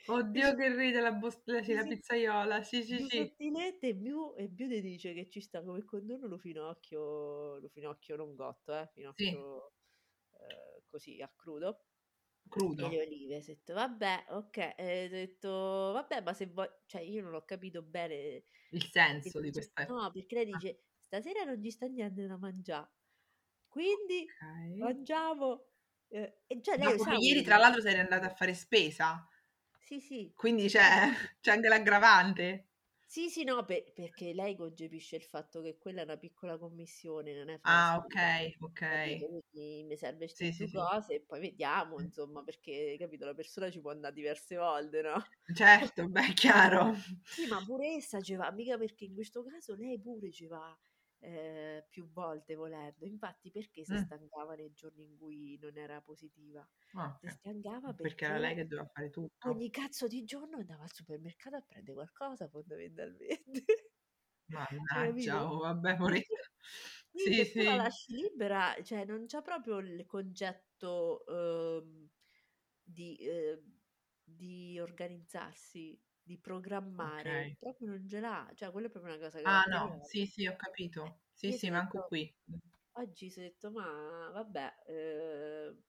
[0.07, 3.30] Oddio che ride la bus l sì, sì, la sì, pizzaiola, sì, sì, du sì.
[3.39, 7.68] sottilette e più e più te dice che ci sta come contorno lo finocchio lo
[7.68, 9.49] finocchio non cotto, eh, Sì.
[9.49, 9.74] finocchio,
[10.32, 11.88] ehm, così a crudo
[12.51, 12.88] Crudo.
[12.88, 13.40] le olive.
[13.42, 15.49] S'è detto: "Vabbè, okay", ehm, detto:
[15.92, 19.82] "Vabbè, ma se vuoi" cioè io non ho capito bene Il senso di dice queste
[19.88, 20.59] no, perché lei ah.
[20.59, 22.90] dice: "Stasera non ci sta niente da mangià,
[23.68, 24.78] quindi Okay.
[24.78, 25.68] mangiamo"
[26.09, 29.28] ehm, e già lei sa ieri tra l'altro sei andata a fare spesa.
[29.80, 30.36] Sì, sì.
[30.36, 32.67] Quindi c'è quindi c'è anche l'aggravante.
[33.11, 37.32] Sì, sì, no, pe perché lei concepisce il fatto che quella è una piccola commissione,
[37.32, 39.26] non è Ah, spesa, okay, okay.
[39.26, 39.26] capito?
[39.50, 40.88] Quindi mi serve Sì, 'ste sì, 2 sì.
[40.90, 45.14] cose e poi vediamo insomma, perché capito, la persona ci può andà diverse volte, no?
[45.54, 46.94] Certo, beh, chiaro.
[47.30, 50.74] Sì, ma pure essa ce va, mica perché in questo caso lei pure ce va,
[51.20, 53.06] ehm, più volte volendo.
[53.06, 54.08] Infatti perché Mh.
[54.08, 56.68] stancava nei giorni in cui non era positiva?
[56.94, 57.38] Ah, okay.
[57.38, 59.30] stancava Perché era lei perché che doveva fare tutto.
[59.46, 63.64] ogni cazzo di giorno andava al supermercato a prende qualcosa fondamentalmente.
[64.50, 66.40] Mannaggia, oh vabbè E poretta.
[67.12, 72.08] sì, Sì, la lasci libera, cioè non c'ha proprio il concetto, uhm,
[72.82, 73.76] di ehm,
[74.24, 77.57] di organizzarsi, di programmare, Okay.
[77.59, 80.55] proprio non ce l'ha, cioè quello è proprio una cosa Ah no, sì, sì, ho
[80.57, 81.22] Eh, capito.
[81.33, 82.33] Sì, io sì, s'è manco detto qui.
[82.45, 82.57] Mh.
[82.99, 85.83] oggi s'è detto: "Ma vabbè, ehm"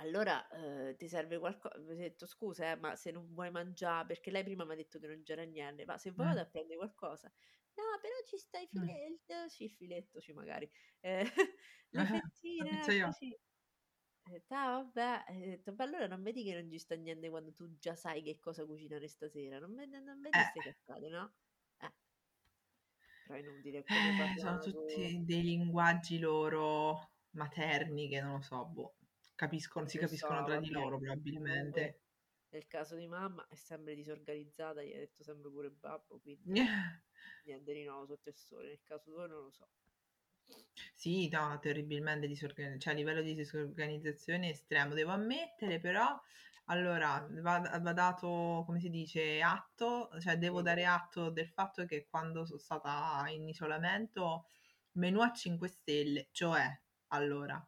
[0.00, 4.04] allora, uhm, ti serve qualco mi ha detto: "Scusa eh, ma se non vuoi mangià"
[4.06, 6.34] perché lei prima m'ha detto che non c'era niente, "ma se vuoi Mh.
[6.34, 7.32] vado a prende qualcosa".
[7.74, 8.88] "No, però ci sta i Mh.
[8.88, 10.70] file il sì, il filetto sì magari,
[11.00, 11.26] ehm,
[11.90, 13.36] le La fettine così".
[14.48, 17.94] "Ah vabbè", e "Ma allora non vedi che non ci sta niente quando tu già
[17.94, 19.58] sai che cosa cucinare stasera?
[19.58, 20.58] Non ve non vedi Eh.
[20.62, 21.34] cazzate, no?"
[21.78, 21.92] Eh.
[23.26, 28.40] Però è inutile, è come Eh, sono tutti dei linguaggi loro materni che non lo
[28.40, 28.96] so, boh,
[29.34, 30.70] capiscono Non si lo so, capiscono tra di vabbè.
[30.70, 30.98] loro
[31.38, 32.00] Comunque probabilmente.
[32.50, 36.54] nel caso di mamma è sempre disorganizzata, gli ha detto sempre pure babbo, quindi
[37.44, 38.68] niente di nuovo sotto il sole.
[38.68, 39.68] Nel caso tuo non lo so.
[40.94, 44.94] Sì, no, terribilmente disorgan cioè a livello di disorganizzazione estremo.
[44.94, 46.20] Devo ammettere però
[46.66, 52.06] allora va va dato, come si dice, atto, cioè devo dare atto del fatto che
[52.10, 54.46] quando so' stata in isolamento,
[54.94, 56.66] menù a 5 stelle, cioè
[57.08, 57.64] allora,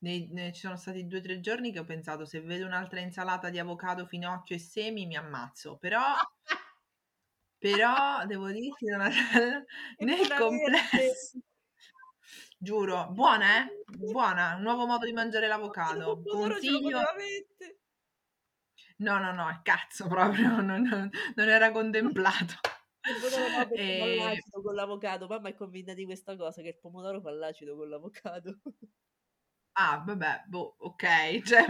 [0.00, 3.50] nei ne ci sono stati 2, 3 giorni che ho pensato: "Se vedo un'altra insalata
[3.50, 6.02] di avocado, finocchio e semi mi ammazzo", però
[7.58, 9.06] però devo dirti Che
[10.04, 11.38] nel complesso
[12.64, 16.20] giuro, buona eh, buona, un nuovo modo di mangiare l'avocado.
[16.26, 16.98] Consiglio
[18.98, 22.54] No, no, no, cazzo proprio, non non non era contemplato.
[23.06, 25.26] Il pomodoro fa Ehm l'acido con l'avocado.
[25.26, 28.58] Mamma è convinta di questa cosa, che il pomodoro fa l'acido con l'avocado.
[29.76, 31.42] Ah, vabbè, boh, okay.
[31.44, 31.64] Cioè,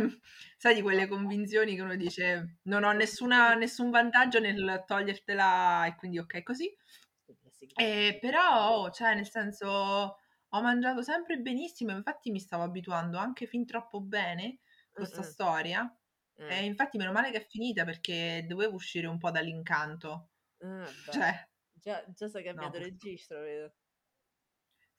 [0.59, 5.95] sai di quelle convinzioni che uno dice: "Non ho nessuna nessun vantaggio nel togliertela e
[5.97, 6.74] quindi okay così".
[7.76, 10.18] Ehm, però oh, cioè nel senso,
[10.55, 14.61] ho mangiato sempre benissimo, infatti mi stavo abituando anche fin troppo bene
[14.92, 15.34] con 'sta Ah-ah.
[15.34, 15.96] storia,
[16.38, 16.59] Eh.
[16.59, 20.30] e infatti meno male che è finita perché dovevo uscire un po' dall'incanto.
[21.07, 21.09] Beh.
[21.09, 23.74] Cioè Già già No, cambiato purtro registro vedo.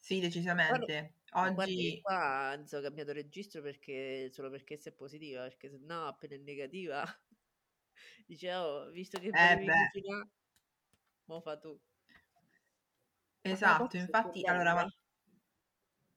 [0.03, 0.19] Sì,
[0.67, 1.15] Guarda decisamente.
[1.53, 2.15] guarda Oggi qua
[2.51, 7.03] anzi ho cambiato registro perché solo perché sei positiva, perché sennò appena è negativa
[8.27, 9.89] dice: "Oh, visto che Eh, volevi beh.
[9.91, 10.27] cucinà,
[11.27, 11.79] mo' fa tu".
[13.47, 14.91] Esatto, infatti allora ma eh.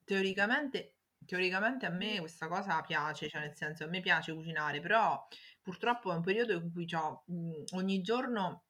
[0.09, 0.95] Teoricamente
[1.29, 2.15] teoricamente a Mh.
[2.15, 5.27] me questa cosa piace, cioè nel senso a me piace cucinare, però
[5.61, 8.65] purtroppo è un periodo in cui c'ho, mhmm, ogni giorno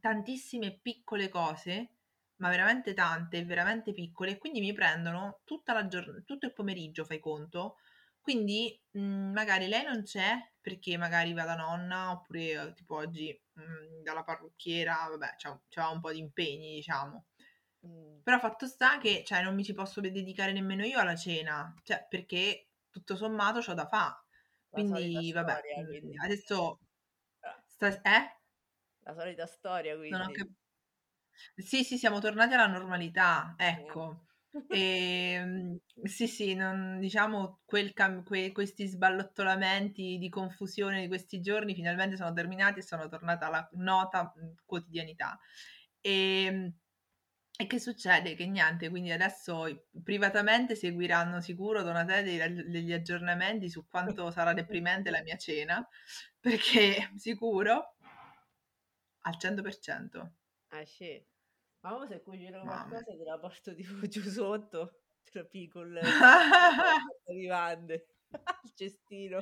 [0.00, 1.90] tantissime piccole cose,
[2.36, 7.04] ma veramente tante, veramente piccole, e quindi mi prendono tutta la giorn tutto il pomeriggio,
[7.04, 7.76] fai conto.
[8.20, 14.02] Quindi, mhmm, magari lei non c'è perché magari va da nonna, oppure tipo oggi, mhmm,
[14.02, 15.34] dalla parrucchiera, vabbè
[15.68, 17.26] c'ha un po' di impegni diciamo.
[17.84, 18.24] Mh.
[18.24, 21.74] Però fatto sta che, cioè non mi ci posso de dedicare nemmeno io alla cena,
[21.82, 24.24] cioè perché tutto sommato c'ho da fa.
[24.72, 26.22] La solita Quindi vabbè, storia quindi.
[26.24, 26.80] adesso
[27.42, 27.62] Ah.
[27.66, 28.40] stas eh?
[29.06, 30.36] La solita storia ho quindi.
[30.36, 30.48] cap
[31.56, 34.26] sì, sì, siamo tornati alla normalità, ecco.
[34.68, 41.74] Ehm, sì, sì, non diciamo quel cam que questi sballottolamenti di confusione di questi giorni
[41.74, 45.38] finalmente sono terminati e sono tornata alla nota, mhmm, quotidianità.
[46.00, 46.72] Ehm,
[47.56, 48.34] e che succede?
[48.34, 54.30] Che niente, quindi adesso i privatamente seguiranno sicuro Donatella degli ag degli aggiornamenti su quanto
[54.32, 55.86] sarà deprimente la mia cena,
[56.40, 57.94] perché sicuro
[59.22, 60.32] al 100%.
[60.70, 61.24] Ah sì?
[61.80, 65.80] Ma mo se cucino Mamma qualcosa te la porto tipo giù sotto, te la pico
[65.80, 66.00] il
[68.74, 69.38] cestino.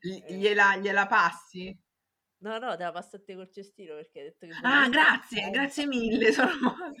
[0.00, 0.36] Eh.
[0.36, 1.76] gliela gliela passi?
[2.46, 5.50] No, no, te la passo a te col cestino perché hai detto che Ah, grazie,
[5.50, 6.50] grazie mille, sono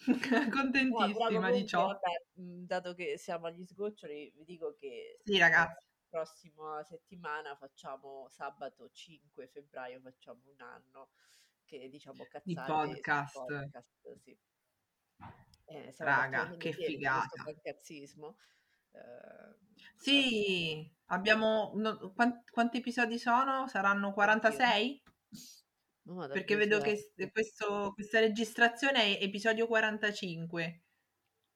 [0.90, 1.86] No, contentissima di comunque ciò.
[1.86, 5.86] vabbè, mhmm, dato che siamo agli sgoccioli, vi dico che, Sì, ehm, ragazzi.
[6.08, 11.10] prossima settimana facciamo sabato 5 febbraio facciamo 1 anno
[11.64, 13.30] che diciamo Di cazzate sul podcast.
[13.30, 14.38] podcast, sì.
[15.66, 16.74] Eh, Raga, che di
[17.10, 17.42] questo figata.
[17.44, 18.36] fancazzismo.
[20.00, 23.66] Adesso Sì, abbiamo no quan quanti episodi sono?
[23.66, 24.12] Saranno
[24.46, 24.60] Oddio.
[24.60, 25.02] 46?
[26.06, 30.82] Mo vado a Perché vedo che s questo questa registrazione è episodio 45.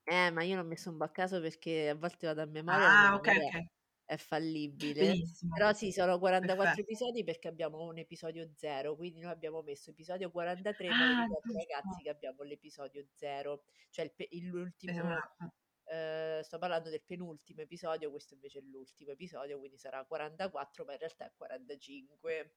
[0.07, 0.57] Eh, ma io
[0.91, 3.69] un po' a caso perché a volte vado a memoria, Ah, memoria okay.
[4.05, 5.15] è fallibile.
[5.15, 5.53] Benissimo.
[5.53, 6.83] Però sì, sono 44 Perfetto.
[6.83, 11.27] episodi perché abbiamo un episodio 0, quindi noi abbiamo messo episodio 43, ma vi Ah,
[11.53, 15.53] ragazzi che abbiamo l'episodio 0, cioè il l'ultimo Esatto.
[15.93, 20.93] Ehm, sto parlando del penultimo episodio, questo invece è l'ultimo episodio, quindi sarà 44, ma
[20.93, 22.57] in realtà è 45.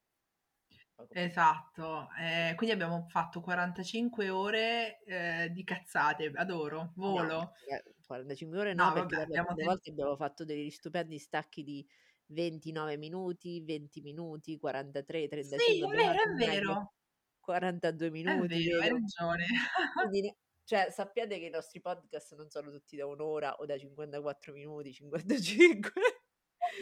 [0.96, 1.28] Poco più.
[1.28, 2.10] Esatto.
[2.18, 6.32] Ehm, quindi abbiamo fatto 45 ore, ehm, di cazzate.
[6.36, 7.52] Adoro, No, volo.
[7.68, 11.62] eh, 45 ore no, No, perché vabbè, abbiamo ten volte abbiamo fatto degli stupendi stacchi
[11.64, 11.88] di
[12.28, 16.94] 29 minuti, 20 minuti, 43, Sì, 35, è abbiamo vero, è vero.
[17.40, 19.46] 42 È minuti vero, hai ragione.
[19.92, 20.22] Quindi
[20.66, 24.54] cioè sappiate che i nostri podcast non sono tutti da 1 ora o da 54
[24.54, 25.92] minuti, 55.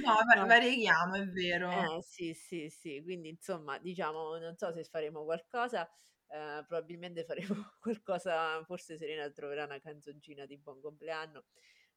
[0.04, 0.46] No, No.
[0.46, 1.70] varieghiamo, è vero.
[1.70, 3.02] Eh, sì, sì, sì.
[3.04, 5.90] Quindi insomma, diciamo, non so se faremo qualcosa,
[6.28, 11.46] ehm, probabilmente faremo qualcosa forse Serena troverà una canzoncina di buon compleanno,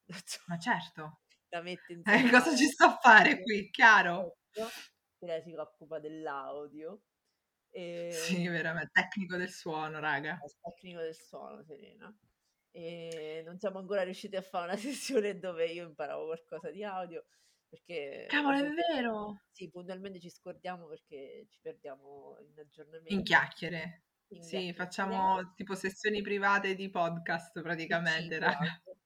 [0.24, 1.20] so, Ma certo.
[1.50, 4.36] la mette in Eh, cosa ci sto a fare qui, chiaro?
[5.18, 7.02] Che lei si occupa dell'audio.
[8.08, 10.44] Sì, Ehm verame tecnico del suono, raga.
[10.62, 12.14] Tecnico del suono, Serena.
[12.70, 17.24] E non siamo ancora riusciti a fa' una sessione dove io imparavo qualcosa di audio,
[17.68, 19.40] perché Cavolo, è vero!
[19.50, 22.58] sì, puntualmente ci scordiamo perché ci perdiamo in
[23.08, 23.24] In aggiornamenti.
[23.24, 24.04] chiacchiere.
[24.30, 24.72] In Sì, chiacchiericchiate.
[24.72, 28.80] facciamo tipo sessioni private di podcast praticamente, cibo raga.
[28.84, 28.96] anche.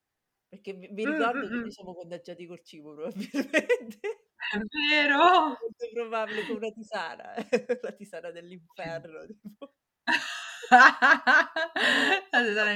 [0.47, 1.71] Perché mi Mh, ricordo che mh, ci mh.
[1.71, 4.20] siamo contagiati col cibo probabilmente.
[4.53, 5.57] È vero!
[5.59, 7.33] Molto probabile, come una tisana,
[7.81, 9.73] la tisana dell'inferno tipo.
[12.31, 12.71] La tisana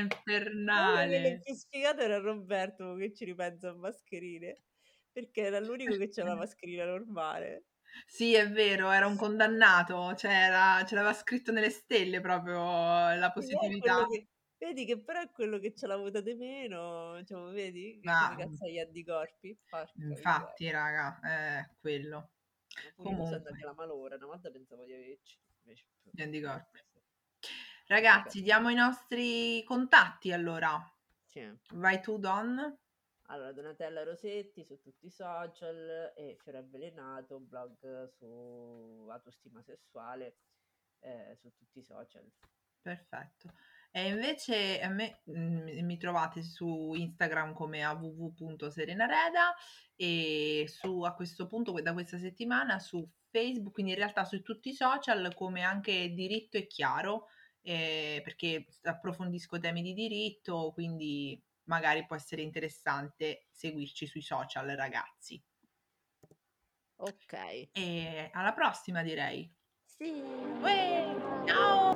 [0.73, 1.41] Forse quello infernale.
[1.41, 4.63] più sfigato era Roberto, che ci ripenso a mascherine,
[5.11, 7.65] perché era l'unico che c'ha la mascherina normale.
[8.07, 12.53] Sì, è vero, era un condannato, c'era ce l'aveva scritto nelle stelle proprio
[13.15, 14.05] la positività.
[14.07, 14.27] che
[14.65, 18.57] vedi che però è quello che c'ha la votate meno, diciamo vedi che Ma mhmm
[18.57, 19.57] cazzo ha gli anticorpi?
[19.69, 22.31] Porca infatti raga, è quello.
[22.83, 25.85] Ma pure io mi so' andati Comunque alla malora, una volta pensavo di averceli, invece
[26.11, 26.79] Gli anticorpi.
[27.91, 28.35] Quindi vabbè.
[28.37, 30.79] Ragazzi, diamo i nostri contatti allora.
[31.27, 31.57] Sì.
[31.73, 32.77] Vai tu, Don.
[33.27, 40.37] Allora, Donatella Rosetti su tutti i social e Fiore Avvelenato, blog su autostima sessuale,
[40.99, 42.31] ehm, su tutti i social.
[42.85, 43.51] Perfetto.
[43.95, 49.55] E invece a me, mhmm, mi trovate su Instagram come www.serenareda
[49.95, 54.67] e su a questo punto da questa settimana su Facebook, quindi in realtà su tutti
[54.67, 57.27] i social come anche Diritto e Chiaro,
[57.61, 65.41] ehm, perché approfondisco temi di diritto, quindi magari può essere interessante seguirci sui social, ragazzi.
[66.97, 67.69] Okay.
[67.71, 69.49] E alla prossima direi.
[69.85, 70.21] Sì.
[70.59, 71.15] Uè,
[71.45, 71.95] ciao!